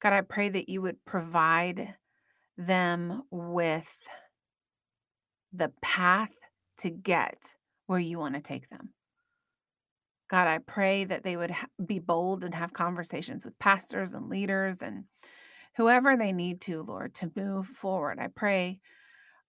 God, 0.00 0.12
I 0.12 0.22
pray 0.22 0.48
that 0.48 0.68
you 0.68 0.82
would 0.82 1.04
provide 1.04 1.94
them 2.56 3.22
with 3.30 3.92
the 5.52 5.72
path 5.82 6.32
to 6.78 6.90
get 6.90 7.38
where 7.86 7.98
you 7.98 8.18
want 8.18 8.34
to 8.34 8.40
take 8.40 8.68
them. 8.68 8.90
God, 10.28 10.46
I 10.46 10.58
pray 10.58 11.04
that 11.04 11.24
they 11.24 11.36
would 11.36 11.50
ha- 11.50 11.66
be 11.84 11.98
bold 11.98 12.44
and 12.44 12.54
have 12.54 12.72
conversations 12.72 13.44
with 13.44 13.58
pastors 13.58 14.12
and 14.12 14.28
leaders 14.28 14.80
and 14.80 15.04
whoever 15.76 16.16
they 16.16 16.32
need 16.32 16.60
to, 16.62 16.82
Lord, 16.82 17.14
to 17.14 17.32
move 17.34 17.66
forward. 17.66 18.18
I 18.20 18.28
pray, 18.28 18.80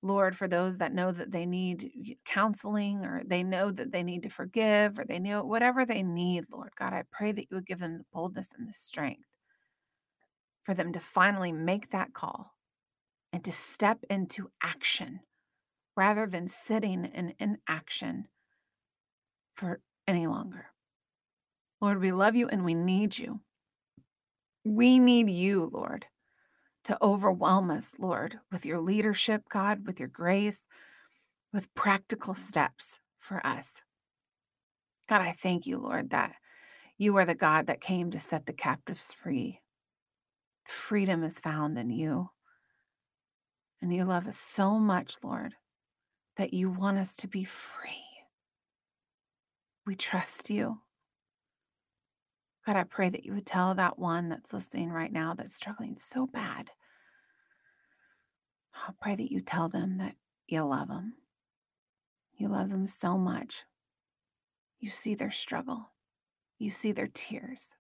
Lord, 0.04 0.36
for 0.36 0.48
those 0.48 0.80
that 0.80 0.94
know 0.94 1.12
that 1.12 1.32
they 1.32 1.46
need 1.46 2.18
counseling 2.26 3.06
or 3.06 3.22
they 3.24 3.44
know 3.44 3.70
that 3.70 3.92
they 3.92 4.02
need 4.02 4.24
to 4.24 4.30
forgive 4.30 4.98
or 4.98 5.06
they 5.06 5.20
know 5.20 5.44
whatever 5.44 5.86
they 5.86 6.02
need, 6.02 6.46
Lord 6.52 6.72
God, 6.76 6.94
I 6.94 7.04
pray 7.12 7.32
that 7.32 7.48
you 7.50 7.58
would 7.58 7.68
give 7.68 7.80
them 7.80 8.00
the 8.00 8.06
boldness 8.12 8.54
and 8.58 8.68
the 8.68 8.74
strength 8.74 9.38
for 10.64 10.74
them 10.74 10.94
to 10.94 11.00
finally 11.00 11.52
make 11.52 11.92
that 11.92 12.14
call 12.14 12.52
and 13.32 13.44
to 13.44 13.52
step 13.52 14.00
into 14.10 14.50
action 14.64 15.20
rather 15.96 16.26
than 16.26 16.48
sitting 16.48 17.06
in 17.06 17.34
inaction 17.40 18.28
for 19.56 19.82
any 20.08 20.26
longer. 20.26 20.66
Lord, 21.80 22.00
we 22.00 22.12
love 22.12 22.36
you 22.36 22.48
and 22.48 22.66
we 22.66 22.74
need 22.74 23.18
you. 23.18 23.40
We 24.64 25.00
need 25.00 25.30
you, 25.30 25.70
Lord, 25.72 26.06
to 26.86 26.98
overwhelm 27.02 27.70
us, 27.70 27.96
Lord, 28.00 28.40
with 28.52 28.66
your 28.66 28.80
leadership, 28.80 29.44
God, 29.50 29.86
with 29.86 30.00
your 30.00 30.10
grace, 30.10 30.68
with 31.54 31.74
practical 31.76 32.34
steps 32.34 33.00
for 33.20 33.46
us. 33.46 33.84
God, 35.08 35.22
I 35.22 35.32
thank 35.32 35.68
you, 35.68 35.78
Lord, 35.78 36.12
that 36.12 36.34
you 36.98 37.18
are 37.18 37.26
the 37.26 37.36
God 37.36 37.68
that 37.68 37.82
came 37.82 38.12
to 38.12 38.20
set 38.20 38.46
the 38.46 38.54
captives 38.54 39.14
free. 39.14 39.60
Freedom 40.66 41.24
is 41.24 41.40
found 41.40 41.78
in 41.78 41.90
you. 41.90 42.30
And 43.82 43.94
you 43.94 44.06
love 44.06 44.28
us 44.28 44.38
so 44.38 44.78
much, 44.78 45.16
Lord, 45.24 45.56
that 46.38 46.54
you 46.54 46.70
want 46.70 46.98
us 46.98 47.16
to 47.18 47.28
be 47.28 47.44
free. 47.44 48.06
We 49.86 49.96
trust 49.96 50.50
you. 50.50 50.80
God, 52.66 52.76
I 52.76 52.84
pray 52.84 53.10
that 53.10 53.26
you 53.26 53.34
would 53.34 53.46
tell 53.46 53.74
that 53.76 53.98
one 53.98 54.30
that's 54.30 54.54
listening 54.54 54.92
right 54.92 55.12
now 55.12 55.34
that's 55.34 55.56
struggling 55.56 55.98
so 55.98 56.28
bad. 56.28 56.70
I 58.74 58.92
pray 59.02 59.16
that 59.16 59.32
you 59.32 59.42
tell 59.42 59.68
them 59.68 59.98
that 59.98 60.16
you 60.48 60.62
love 60.64 60.88
them. 60.88 61.14
You 62.36 62.50
love 62.50 62.70
them 62.70 62.88
so 62.88 63.18
much. 63.18 63.66
You 64.80 64.90
see 64.90 65.16
their 65.16 65.32
struggle, 65.32 65.92
you 66.58 66.72
see 66.72 66.92
their 66.92 67.10
tears, 67.14 67.76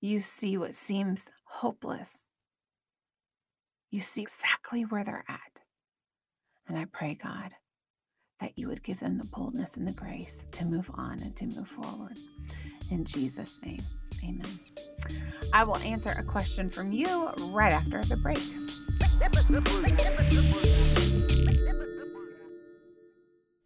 you 0.00 0.18
see 0.18 0.58
what 0.58 0.74
seems 0.74 1.30
hopeless. 1.44 2.26
You 3.90 4.00
see 4.00 4.22
exactly 4.22 4.82
where 4.82 5.04
they're 5.04 5.24
at. 5.28 5.60
And 6.66 6.76
I 6.76 6.86
pray, 6.86 7.14
God, 7.14 7.52
that 8.42 8.58
you 8.58 8.66
would 8.66 8.82
give 8.82 8.98
them 8.98 9.18
the 9.18 9.24
boldness 9.26 9.76
and 9.76 9.86
the 9.86 9.92
grace 9.92 10.44
to 10.50 10.64
move 10.64 10.90
on 10.94 11.20
and 11.20 11.34
to 11.36 11.46
move 11.46 11.68
forward. 11.68 12.18
In 12.90 13.04
Jesus' 13.04 13.60
name, 13.64 13.80
amen. 14.24 14.58
I 15.52 15.62
will 15.62 15.76
answer 15.78 16.12
a 16.18 16.24
question 16.24 16.68
from 16.68 16.90
you 16.90 17.30
right 17.50 17.72
after 17.72 18.02
the 18.02 18.16
break. 18.16 18.40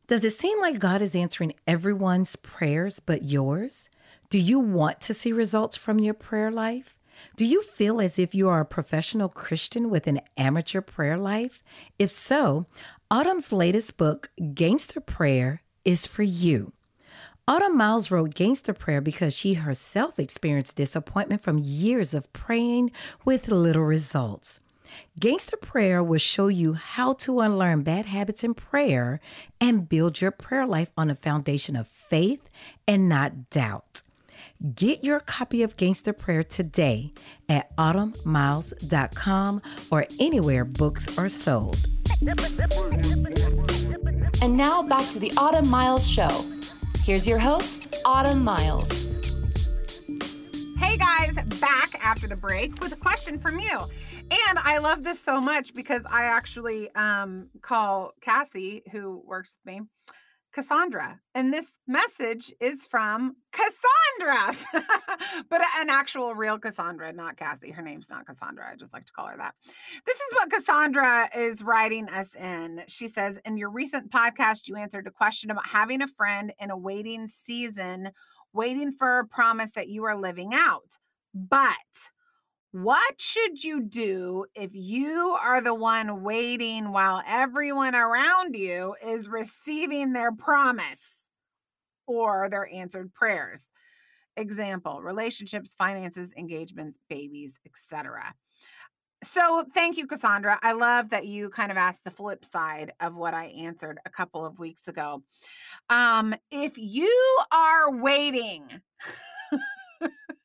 Does 0.07 0.25
it 0.25 0.35
seem 0.35 0.61
like 0.61 0.79
God 0.79 1.01
is 1.01 1.17
answering 1.17 1.55
everyone's 1.67 2.37
prayers 2.37 3.01
but 3.01 3.23
yours? 3.25 3.89
Do 4.29 4.39
you 4.39 4.59
want 4.59 5.01
to 5.03 5.15
see 5.15 5.33
results 5.33 5.77
from 5.77 5.99
your 5.99 6.15
prayer 6.15 6.51
life? 6.51 6.97
Do 7.37 7.45
you 7.45 7.63
feel 7.63 8.01
as 8.01 8.19
if 8.19 8.35
you 8.35 8.49
are 8.49 8.61
a 8.61 8.67
professional 8.67 9.29
Christian 9.29 9.91
with 9.91 10.07
an 10.07 10.21
amateur 10.37 10.81
prayer 10.81 11.17
life? 11.17 11.63
If 11.99 12.11
so, 12.11 12.67
Autumn's 13.09 13.53
latest 13.53 13.97
book, 13.97 14.31
Gangster 14.53 15.01
Prayer, 15.01 15.63
is 15.85 16.09
for 16.09 16.25
you. 16.25 16.73
Autumn 17.47 17.77
Miles 17.77 18.11
wrote 18.11 18.35
Gangster 18.35 18.73
Prayer 18.73 19.01
because 19.01 19.33
she 19.33 19.55
herself 19.55 20.19
experienced 20.19 20.77
disappointment 20.77 21.41
from 21.41 21.61
years 21.61 22.15
of 22.15 22.33
praying 22.33 22.91
with 23.25 23.47
little 23.47 23.85
results. 23.85 24.59
Gangster 25.21 25.57
Prayer 25.57 26.03
will 26.03 26.19
show 26.19 26.49
you 26.49 26.73
how 26.73 27.13
to 27.13 27.39
unlearn 27.39 27.83
bad 27.83 28.07
habits 28.07 28.43
in 28.43 28.55
prayer 28.55 29.21
and 29.61 29.89
build 29.89 30.21
your 30.21 30.33
prayer 30.33 30.67
life 30.67 30.91
on 30.97 31.09
a 31.09 31.15
foundation 31.15 31.77
of 31.77 31.87
faith 31.87 32.49
and 32.89 33.09
not 33.09 33.51
doubt. 33.51 34.03
Get 34.75 35.05
your 35.05 35.21
copy 35.21 35.63
of 35.63 35.77
Gangster 35.77 36.13
Prayer 36.13 36.43
today 36.43 37.13
at 37.49 37.77
autumnmiles.com 37.77 39.63
or 39.93 40.07
anywhere 40.19 40.65
books 40.65 41.17
are 41.17 41.29
sold. 41.29 41.87
And 44.43 44.57
now 44.57 44.83
back 44.83 45.07
to 45.11 45.19
the 45.19 45.33
Autumn 45.37 45.69
Miles 45.69 46.09
Show. 46.09 46.47
Here's 47.05 47.29
your 47.29 47.39
host, 47.39 47.95
Autumn 48.07 48.43
Miles. 48.43 49.05
Hey 50.79 50.97
guys, 50.97 51.35
back 51.61 51.99
after 52.03 52.27
the 52.27 52.37
break 52.37 52.81
with 52.81 52.93
a 52.93 52.97
question 52.97 53.39
from 53.39 53.59
you. 53.59 53.81
And 54.31 54.59
I 54.59 54.79
love 54.79 55.05
this 55.05 55.21
so 55.21 55.41
much 55.41 55.75
because 55.75 56.05
I 56.11 56.25
actually 56.25 56.91
um, 56.95 57.49
call 57.61 58.13
Cassie, 58.23 58.83
who 58.91 59.23
works 59.27 59.59
with 59.59 59.75
me, 59.75 59.83
Cassandra. 60.57 61.21
And 61.35 61.53
this 61.53 61.67
message 61.87 62.51
is 62.63 62.87
from 62.87 63.37
Cassandra, 63.53 64.57
but 65.51 65.61
an 65.79 65.91
actual 65.91 66.35
real 66.35 66.59
Cassandra, 66.59 67.13
not 67.13 67.37
Cassie. 67.37 67.71
Her 67.71 67.83
name's 67.83 68.09
not 68.09 68.25
Cassandra. 68.25 68.67
I 68.73 68.75
just 68.75 68.95
like 68.95 69.05
to 69.05 69.13
call 69.13 69.27
her 69.27 69.37
that. 69.37 69.55
This 70.07 70.17
is 70.17 70.33
what 70.33 70.51
Cassandra 70.51 71.29
is 71.37 71.63
writing 71.63 72.09
us 72.09 72.35
in. 72.35 72.83
She 72.89 73.07
says, 73.07 73.39
In 73.45 73.59
your 73.59 73.69
recent 73.69 74.11
podcast, 74.11 74.67
you 74.67 74.77
answered 74.77 75.07
a 75.07 75.11
question 75.11 75.51
about 75.51 75.69
having 75.69 76.01
a 76.01 76.09
friend 76.09 76.55
in 76.59 76.71
a 76.71 76.79
waiting 76.79 77.27
season, 77.27 78.09
waiting 78.55 78.93
for 78.93 79.19
a 79.19 79.27
promise 79.27 79.73
that 79.73 79.89
you 79.89 80.05
are 80.05 80.17
living 80.17 80.53
out. 80.55 80.97
But 81.35 81.75
what 82.83 83.19
should 83.19 83.65
you 83.65 83.81
do 83.81 84.45
if 84.55 84.71
you 84.75 85.35
are 85.43 85.63
the 85.63 85.75
one 85.75 86.23
waiting 86.23 86.93
while 86.93 87.23
everyone 87.27 87.95
around 87.95 88.55
you 88.55 88.95
is 89.03 89.29
receiving 89.29 90.13
their 90.13 90.31
promise 90.31 91.01
or 92.07 92.51
their 92.51 92.69
answered 92.71 93.15
prayers? 93.15 93.65
Example, 94.37 95.01
relationships, 95.01 95.73
finances, 95.73 96.35
engagements, 96.37 96.99
babies, 97.09 97.59
etc. 97.65 98.35
So, 99.25 99.65
thank 99.73 99.97
you, 99.97 100.07
Cassandra. 100.07 100.59
I 100.63 100.73
love 100.73 101.09
that 101.09 101.25
you 101.25 101.49
kind 101.49 101.71
of 101.71 101.79
asked 101.79 102.05
the 102.05 102.11
flip 102.11 102.45
side 102.45 102.93
of 103.01 103.15
what 103.15 103.33
I 103.33 103.47
answered 103.47 104.01
a 104.05 104.11
couple 104.11 104.45
of 104.45 104.59
weeks 104.59 104.87
ago. 104.87 105.23
Um, 105.89 106.35
if 106.51 106.77
you 106.77 107.39
are 107.55 107.97
waiting, 107.97 108.69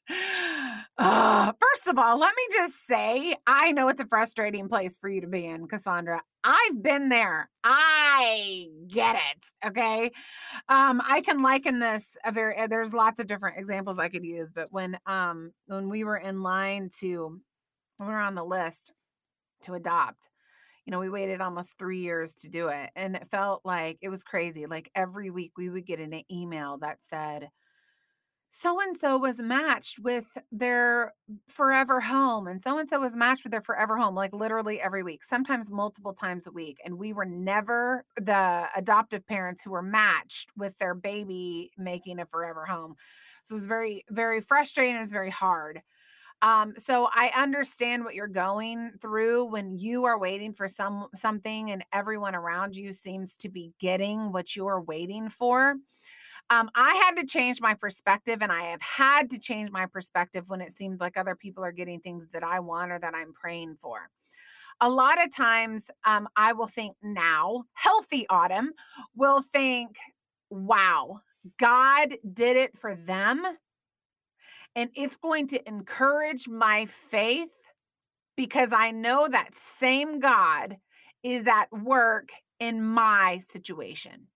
uh, 0.97 1.51
first 1.59 1.87
of 1.87 1.97
all, 1.97 2.19
let 2.19 2.33
me 2.35 2.43
just 2.51 2.85
say, 2.85 3.35
I 3.47 3.71
know 3.71 3.87
it's 3.87 4.01
a 4.01 4.05
frustrating 4.05 4.67
place 4.67 4.97
for 4.97 5.09
you 5.09 5.21
to 5.21 5.27
be 5.27 5.45
in, 5.45 5.67
Cassandra. 5.67 6.21
I've 6.43 6.81
been 6.81 7.09
there. 7.09 7.49
I 7.63 8.67
get 8.87 9.15
it. 9.15 9.67
Okay. 9.67 10.11
Um, 10.69 11.01
I 11.05 11.21
can 11.21 11.39
liken 11.39 11.79
this 11.79 12.17
a 12.25 12.31
very 12.31 12.57
uh, 12.57 12.67
there's 12.67 12.93
lots 12.93 13.19
of 13.19 13.27
different 13.27 13.57
examples 13.59 13.99
I 13.99 14.09
could 14.09 14.25
use, 14.25 14.51
but 14.51 14.71
when 14.71 14.97
um 15.05 15.51
when 15.67 15.89
we 15.89 16.03
were 16.03 16.17
in 16.17 16.41
line 16.41 16.89
to 16.99 17.39
when 17.97 18.09
we 18.09 18.13
were 18.15 18.19
on 18.19 18.35
the 18.35 18.43
list 18.43 18.93
to 19.63 19.73
adopt, 19.73 20.29
you 20.85 20.91
know, 20.91 20.99
we 20.99 21.09
waited 21.09 21.41
almost 21.41 21.77
three 21.77 21.99
years 21.99 22.33
to 22.35 22.49
do 22.49 22.69
it. 22.69 22.89
And 22.95 23.15
it 23.15 23.27
felt 23.27 23.61
like 23.63 23.99
it 24.01 24.09
was 24.09 24.23
crazy. 24.23 24.65
Like 24.65 24.89
every 24.95 25.29
week 25.29 25.53
we 25.57 25.69
would 25.69 25.85
get 25.85 25.99
an 25.99 26.21
email 26.31 26.79
that 26.79 27.01
said, 27.01 27.49
so 28.53 28.81
and 28.81 28.97
so 28.97 29.17
was 29.17 29.39
matched 29.39 29.97
with 29.99 30.37
their 30.51 31.13
forever 31.47 32.01
home 32.01 32.47
and 32.47 32.61
so 32.61 32.77
and 32.77 32.89
so 32.89 32.99
was 32.99 33.15
matched 33.15 33.43
with 33.45 33.51
their 33.51 33.61
forever 33.61 33.97
home 33.97 34.13
like 34.13 34.33
literally 34.33 34.81
every 34.81 35.03
week 35.03 35.23
sometimes 35.23 35.71
multiple 35.71 36.13
times 36.13 36.45
a 36.47 36.51
week 36.51 36.77
and 36.83 36.97
we 36.97 37.13
were 37.13 37.25
never 37.25 38.05
the 38.17 38.67
adoptive 38.75 39.25
parents 39.25 39.61
who 39.61 39.71
were 39.71 39.81
matched 39.81 40.49
with 40.57 40.77
their 40.79 40.93
baby 40.93 41.71
making 41.77 42.19
a 42.19 42.25
forever 42.25 42.65
home 42.65 42.93
so 43.43 43.53
it 43.53 43.57
was 43.57 43.65
very 43.67 44.03
very 44.09 44.41
frustrating 44.41 44.95
it 44.95 44.99
was 44.99 45.11
very 45.13 45.31
hard 45.31 45.81
Um, 46.41 46.73
so 46.77 47.07
I 47.13 47.31
understand 47.35 48.03
what 48.03 48.15
you're 48.15 48.27
going 48.27 48.93
through 49.01 49.45
when 49.45 49.77
you 49.77 50.05
are 50.05 50.19
waiting 50.19 50.53
for 50.53 50.67
some 50.67 51.07
something 51.15 51.71
and 51.71 51.85
everyone 51.93 52.35
around 52.35 52.75
you 52.75 52.93
seems 52.93 53.37
to 53.37 53.49
be 53.49 53.73
getting 53.79 54.31
what 54.31 54.55
you're 54.55 54.81
waiting 54.81 55.29
for. 55.29 55.75
Um, 56.51 56.69
I 56.75 56.93
had 57.05 57.15
to 57.15 57.25
change 57.25 57.61
my 57.61 57.73
perspective, 57.73 58.39
and 58.41 58.51
I 58.51 58.63
have 58.63 58.81
had 58.81 59.29
to 59.29 59.39
change 59.39 59.71
my 59.71 59.85
perspective 59.85 60.49
when 60.49 60.59
it 60.59 60.75
seems 60.75 60.99
like 60.99 61.15
other 61.15 61.33
people 61.33 61.63
are 61.63 61.71
getting 61.71 62.01
things 62.01 62.27
that 62.31 62.43
I 62.43 62.59
want 62.59 62.91
or 62.91 62.99
that 62.99 63.15
I'm 63.15 63.31
praying 63.31 63.77
for. 63.79 64.09
A 64.81 64.89
lot 64.89 65.23
of 65.23 65.33
times, 65.33 65.89
um, 66.05 66.27
I 66.35 66.51
will 66.51 66.67
think 66.67 66.97
now, 67.01 67.63
healthy 67.73 68.25
autumn 68.29 68.73
will 69.15 69.41
think, 69.41 69.95
wow, 70.49 71.21
God 71.57 72.15
did 72.33 72.57
it 72.57 72.77
for 72.77 72.95
them. 72.95 73.45
And 74.75 74.89
it's 74.93 75.17
going 75.17 75.47
to 75.47 75.67
encourage 75.69 76.49
my 76.49 76.85
faith 76.85 77.55
because 78.35 78.73
I 78.73 78.91
know 78.91 79.29
that 79.29 79.55
same 79.55 80.19
God 80.19 80.77
is 81.23 81.47
at 81.47 81.71
work 81.71 82.29
in 82.59 82.83
my 82.83 83.37
situation. 83.37 84.27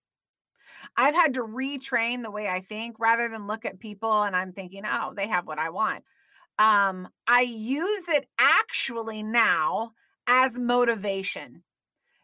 I've 0.96 1.14
had 1.14 1.34
to 1.34 1.42
retrain 1.42 2.22
the 2.22 2.30
way 2.30 2.48
I 2.48 2.60
think 2.60 2.96
rather 2.98 3.28
than 3.28 3.46
look 3.46 3.64
at 3.64 3.80
people 3.80 4.22
and 4.22 4.36
I'm 4.36 4.52
thinking, 4.52 4.82
oh, 4.86 5.12
they 5.14 5.28
have 5.28 5.46
what 5.46 5.58
I 5.58 5.70
want. 5.70 6.04
Um, 6.58 7.08
I 7.26 7.42
use 7.42 8.08
it 8.08 8.26
actually 8.38 9.22
now 9.22 9.92
as 10.26 10.58
motivation 10.58 11.62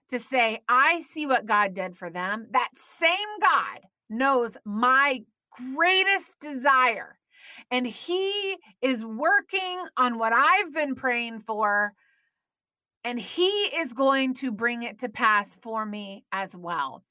to 0.09 0.19
say, 0.19 0.61
I 0.69 1.01
see 1.01 1.27
what 1.27 1.47
God 1.47 1.75
did 1.75 1.97
for 1.97 2.11
them. 2.11 2.47
That 2.51 2.71
same 2.75 3.19
God 3.41 3.81
knows 4.11 4.57
my 4.65 5.23
greatest 5.75 6.39
desire, 6.41 7.19
and 7.71 7.87
He 7.87 8.57
is 8.81 9.05
working 9.05 9.85
on 9.97 10.19
what 10.19 10.33
I've 10.33 10.75
been 10.75 10.95
praying 10.95 11.41
for 11.41 11.95
and 13.05 13.19
he 13.19 13.49
is 13.49 13.93
going 13.93 14.35
to 14.35 14.53
bring 14.53 14.83
it 14.83 15.01
to 15.01 15.09
pass 15.09 15.57
for 15.57 15.85
me 15.85 16.25
as 16.33 16.57
well 16.57 17.03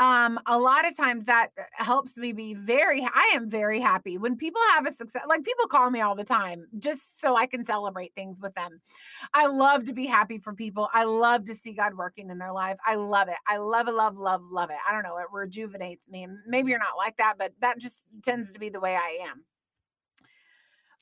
um 0.00 0.38
a 0.46 0.58
lot 0.58 0.86
of 0.86 0.96
times 0.96 1.24
that 1.24 1.50
uh, 1.58 1.62
helps 1.72 2.16
me 2.16 2.32
be 2.32 2.54
very 2.54 3.06
i 3.14 3.32
am 3.34 3.48
very 3.48 3.80
happy. 3.80 4.16
When 4.18 4.36
people 4.36 4.60
have 4.74 4.86
a 4.86 4.92
success 4.92 5.22
like 5.26 5.44
people 5.44 5.66
call 5.66 5.90
me 5.90 6.00
all 6.00 6.14
the 6.14 6.24
time 6.24 6.66
just 6.78 7.20
so 7.20 7.36
i 7.36 7.46
can 7.46 7.64
celebrate 7.64 8.14
things 8.14 8.40
with 8.40 8.54
them. 8.54 8.80
I 9.34 9.46
love 9.46 9.84
to 9.84 9.92
be 9.92 10.06
happy 10.06 10.38
for 10.38 10.52
people. 10.52 10.88
I 10.92 11.04
love 11.04 11.44
to 11.46 11.54
see 11.54 11.72
god 11.72 11.94
working 11.94 12.30
in 12.30 12.38
their 12.38 12.52
life. 12.52 12.76
I 12.86 12.94
love 12.94 13.28
it. 13.28 13.38
I 13.46 13.56
love 13.56 13.88
it 13.88 13.94
love 13.94 14.16
love 14.16 14.42
love 14.50 14.70
it. 14.70 14.76
I 14.86 14.92
don't 14.92 15.02
know 15.02 15.18
it 15.18 15.26
rejuvenates 15.32 16.08
me 16.08 16.26
maybe 16.46 16.70
you're 16.70 16.78
not 16.78 16.96
like 16.96 17.16
that 17.18 17.34
but 17.38 17.52
that 17.60 17.78
just 17.78 18.12
tends 18.22 18.52
to 18.52 18.58
be 18.58 18.68
the 18.68 18.80
way 18.80 18.96
i 18.96 19.26
am. 19.28 19.44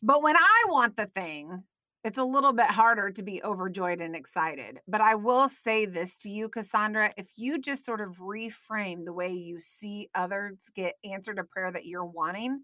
But 0.03 0.23
when 0.23 0.37
i 0.37 0.65
want 0.69 0.97
the 0.97 1.07
thing 1.07 1.63
it's 2.07 2.19
a 2.19 2.25
little 2.25 2.53
bit 2.53 2.67
harder 2.67 3.11
to 3.11 3.23
be 3.25 3.43
overjoyed 3.43 4.01
and 4.01 4.15
excited. 4.15 4.79
But 4.87 5.01
I 5.01 5.17
will 5.17 5.49
say 5.49 5.87
this 5.87 6.21
to 6.21 6.31
you, 6.31 6.49
Cassandra 6.49 7.13
if 7.17 7.27
you 7.35 7.59
just 7.59 7.85
sort 7.85 8.01
of 8.01 8.19
reframe 8.19 9.05
the 9.05 9.13
way 9.13 9.33
you 9.33 9.59
see 9.59 10.09
others 10.15 10.71
get 10.73 10.95
answered 11.03 11.41
a 11.41 11.45
prayer 11.45 11.73
that 11.73 11.85
you're 11.85 12.05
wanting, 12.05 12.63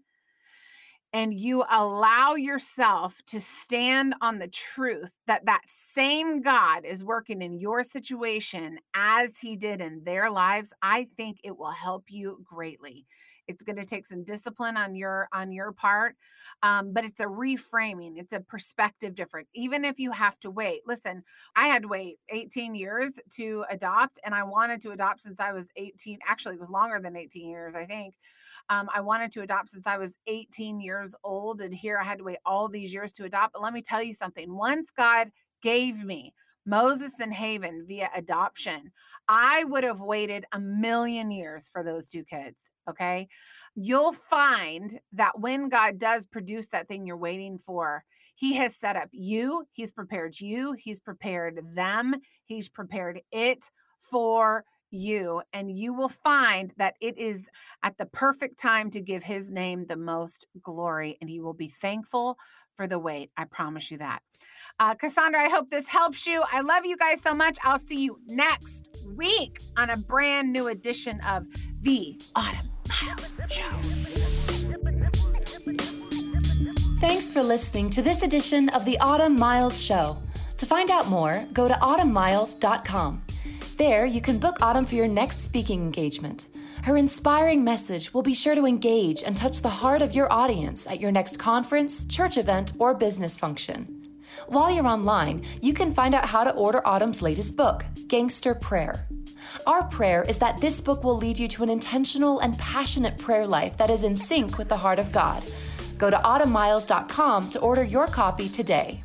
and 1.11 1.37
you 1.37 1.65
allow 1.69 2.35
yourself 2.35 3.19
to 3.27 3.41
stand 3.41 4.15
on 4.21 4.39
the 4.39 4.47
truth 4.47 5.17
that 5.27 5.45
that 5.45 5.61
same 5.65 6.41
God 6.41 6.85
is 6.85 7.03
working 7.03 7.41
in 7.41 7.59
your 7.59 7.83
situation 7.83 8.79
as 8.95 9.37
he 9.37 9.57
did 9.57 9.81
in 9.81 10.05
their 10.05 10.31
lives, 10.31 10.73
I 10.81 11.09
think 11.17 11.39
it 11.43 11.57
will 11.57 11.71
help 11.71 12.05
you 12.07 12.39
greatly. 12.45 13.05
It's 13.47 13.63
going 13.63 13.75
to 13.75 13.85
take 13.85 14.05
some 14.05 14.23
discipline 14.23 14.77
on 14.77 14.95
your 14.95 15.27
on 15.33 15.51
your 15.51 15.71
part, 15.71 16.15
um, 16.61 16.93
but 16.93 17.03
it's 17.03 17.19
a 17.19 17.25
reframing. 17.25 18.17
It's 18.17 18.33
a 18.33 18.39
perspective 18.39 19.15
different. 19.15 19.47
Even 19.53 19.83
if 19.85 19.99
you 19.99 20.11
have 20.11 20.39
to 20.39 20.51
wait. 20.51 20.81
Listen, 20.85 21.23
I 21.55 21.67
had 21.67 21.83
to 21.83 21.87
wait 21.87 22.19
18 22.29 22.75
years 22.75 23.19
to 23.35 23.65
adopt, 23.69 24.19
and 24.23 24.33
I 24.33 24.43
wanted 24.43 24.81
to 24.81 24.91
adopt 24.91 25.21
since 25.21 25.39
I 25.39 25.51
was 25.51 25.67
18. 25.75 26.19
Actually, 26.27 26.55
it 26.55 26.61
was 26.61 26.69
longer 26.69 26.99
than 27.01 27.15
18 27.15 27.49
years, 27.49 27.75
I 27.75 27.85
think. 27.85 28.15
Um, 28.69 28.89
I 28.93 29.01
wanted 29.01 29.31
to 29.33 29.41
adopt 29.41 29.69
since 29.69 29.87
I 29.87 29.97
was 29.97 30.17
18 30.27 30.79
years 30.79 31.13
old, 31.23 31.61
and 31.61 31.73
here 31.73 31.97
I 31.97 32.03
had 32.03 32.19
to 32.19 32.23
wait 32.23 32.37
all 32.45 32.67
these 32.67 32.93
years 32.93 33.11
to 33.13 33.25
adopt. 33.25 33.53
But 33.53 33.61
let 33.61 33.73
me 33.73 33.81
tell 33.81 34.01
you 34.01 34.13
something. 34.13 34.55
Once 34.55 34.89
God 34.91 35.31
gave 35.61 36.03
me 36.03 36.33
Moses 36.65 37.13
and 37.19 37.33
Haven 37.33 37.85
via 37.85 38.09
adoption, 38.15 38.91
I 39.27 39.65
would 39.65 39.83
have 39.83 39.99
waited 39.99 40.45
a 40.53 40.59
million 40.59 41.29
years 41.31 41.69
for 41.69 41.83
those 41.83 42.07
two 42.07 42.23
kids. 42.23 42.69
Okay. 42.89 43.27
You'll 43.75 44.11
find 44.11 44.99
that 45.13 45.39
when 45.39 45.69
God 45.69 45.97
does 45.97 46.25
produce 46.25 46.67
that 46.69 46.87
thing 46.87 47.05
you're 47.05 47.17
waiting 47.17 47.57
for, 47.57 48.03
He 48.35 48.53
has 48.55 48.75
set 48.75 48.95
up 48.95 49.09
you, 49.11 49.65
He's 49.71 49.91
prepared 49.91 50.39
you, 50.39 50.73
He's 50.73 50.99
prepared 50.99 51.61
them, 51.73 52.15
He's 52.45 52.69
prepared 52.69 53.21
it 53.31 53.69
for 53.99 54.65
you. 54.91 55.41
And 55.53 55.71
you 55.71 55.93
will 55.93 56.09
find 56.09 56.73
that 56.77 56.95
it 57.01 57.17
is 57.17 57.47
at 57.83 57.97
the 57.97 58.05
perfect 58.07 58.59
time 58.59 58.91
to 58.91 59.01
give 59.01 59.23
His 59.23 59.49
name 59.49 59.85
the 59.85 59.97
most 59.97 60.45
glory, 60.61 61.17
and 61.21 61.29
He 61.29 61.39
will 61.39 61.53
be 61.53 61.69
thankful 61.69 62.37
for 62.75 62.87
the 62.87 62.99
wait. 62.99 63.31
I 63.37 63.45
promise 63.45 63.91
you 63.91 63.97
that. 63.99 64.21
Uh, 64.79 64.95
Cassandra, 64.95 65.41
I 65.41 65.49
hope 65.49 65.69
this 65.69 65.87
helps 65.87 66.25
you. 66.25 66.43
I 66.51 66.61
love 66.61 66.85
you 66.85 66.97
guys 66.97 67.21
so 67.21 67.33
much. 67.33 67.57
I'll 67.63 67.79
see 67.79 68.03
you 68.03 68.19
next 68.25 68.87
week 69.15 69.59
on 69.77 69.89
a 69.89 69.97
brand 69.97 70.51
new 70.51 70.67
edition 70.67 71.19
of 71.29 71.45
The 71.81 72.19
Autumn. 72.35 72.72
Thanks 76.99 77.29
for 77.29 77.43
listening 77.43 77.89
to 77.91 78.01
this 78.01 78.23
edition 78.23 78.69
of 78.69 78.85
the 78.85 78.97
Autumn 78.99 79.37
Miles 79.37 79.81
Show. 79.81 80.17
To 80.57 80.65
find 80.65 80.89
out 80.89 81.09
more, 81.09 81.45
go 81.51 81.67
to 81.67 81.73
autumnmiles.com. 81.73 83.21
There, 83.77 84.05
you 84.05 84.21
can 84.21 84.39
book 84.39 84.57
Autumn 84.61 84.85
for 84.85 84.95
your 84.95 85.07
next 85.07 85.39
speaking 85.43 85.81
engagement. 85.81 86.47
Her 86.83 86.97
inspiring 86.97 87.63
message 87.63 88.13
will 88.13 88.21
be 88.21 88.33
sure 88.33 88.55
to 88.55 88.65
engage 88.65 89.23
and 89.23 89.35
touch 89.35 89.61
the 89.61 89.69
heart 89.69 90.01
of 90.01 90.13
your 90.13 90.31
audience 90.31 90.85
at 90.87 90.99
your 90.99 91.11
next 91.11 91.37
conference, 91.37 92.05
church 92.05 92.37
event, 92.37 92.73
or 92.77 92.93
business 92.93 93.37
function. 93.37 94.02
While 94.47 94.71
you're 94.71 94.87
online, 94.87 95.45
you 95.61 95.73
can 95.73 95.91
find 95.91 96.13
out 96.13 96.25
how 96.25 96.43
to 96.43 96.53
order 96.53 96.85
Autumn's 96.85 97.21
latest 97.21 97.55
book, 97.55 97.85
Gangster 98.07 98.55
Prayer. 98.55 99.07
Our 99.67 99.83
prayer 99.87 100.23
is 100.27 100.37
that 100.39 100.59
this 100.59 100.81
book 100.81 101.03
will 101.03 101.17
lead 101.17 101.39
you 101.39 101.47
to 101.49 101.63
an 101.63 101.69
intentional 101.69 102.39
and 102.39 102.57
passionate 102.57 103.17
prayer 103.17 103.47
life 103.47 103.77
that 103.77 103.89
is 103.89 104.03
in 104.03 104.15
sync 104.15 104.57
with 104.57 104.69
the 104.69 104.77
heart 104.77 104.99
of 104.99 105.11
God. 105.11 105.43
Go 105.97 106.09
to 106.09 106.17
autumnmiles.com 106.17 107.49
to 107.49 107.59
order 107.59 107.83
your 107.83 108.07
copy 108.07 108.49
today. 108.49 109.01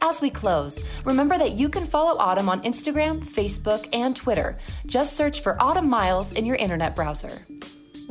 As 0.00 0.20
we 0.20 0.30
close, 0.30 0.82
remember 1.04 1.38
that 1.38 1.52
you 1.52 1.68
can 1.68 1.86
follow 1.86 2.18
Autumn 2.18 2.48
on 2.48 2.62
Instagram, 2.62 3.20
Facebook, 3.20 3.88
and 3.92 4.16
Twitter. 4.16 4.58
Just 4.86 5.16
search 5.16 5.42
for 5.42 5.60
Autumn 5.62 5.88
Miles 5.88 6.32
in 6.32 6.44
your 6.44 6.56
internet 6.56 6.96
browser. 6.96 7.46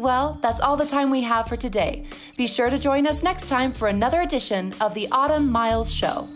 Well, 0.02 0.39
that's 0.41 0.60
all 0.60 0.78
the 0.78 0.88
time 0.88 1.12
we 1.12 1.22
have 1.22 1.47
for 1.47 1.56
today. 1.56 2.06
Be 2.36 2.47
sure 2.47 2.72
to 2.72 2.78
join 2.80 3.06
us 3.06 3.22
next 3.22 3.47
time 3.47 3.72
for 3.72 3.88
another 3.88 4.22
edition 4.22 4.74
of 4.82 4.95
the 4.95 5.08
Autumn 5.12 5.52
Miles 5.52 5.93
Show. 5.93 6.28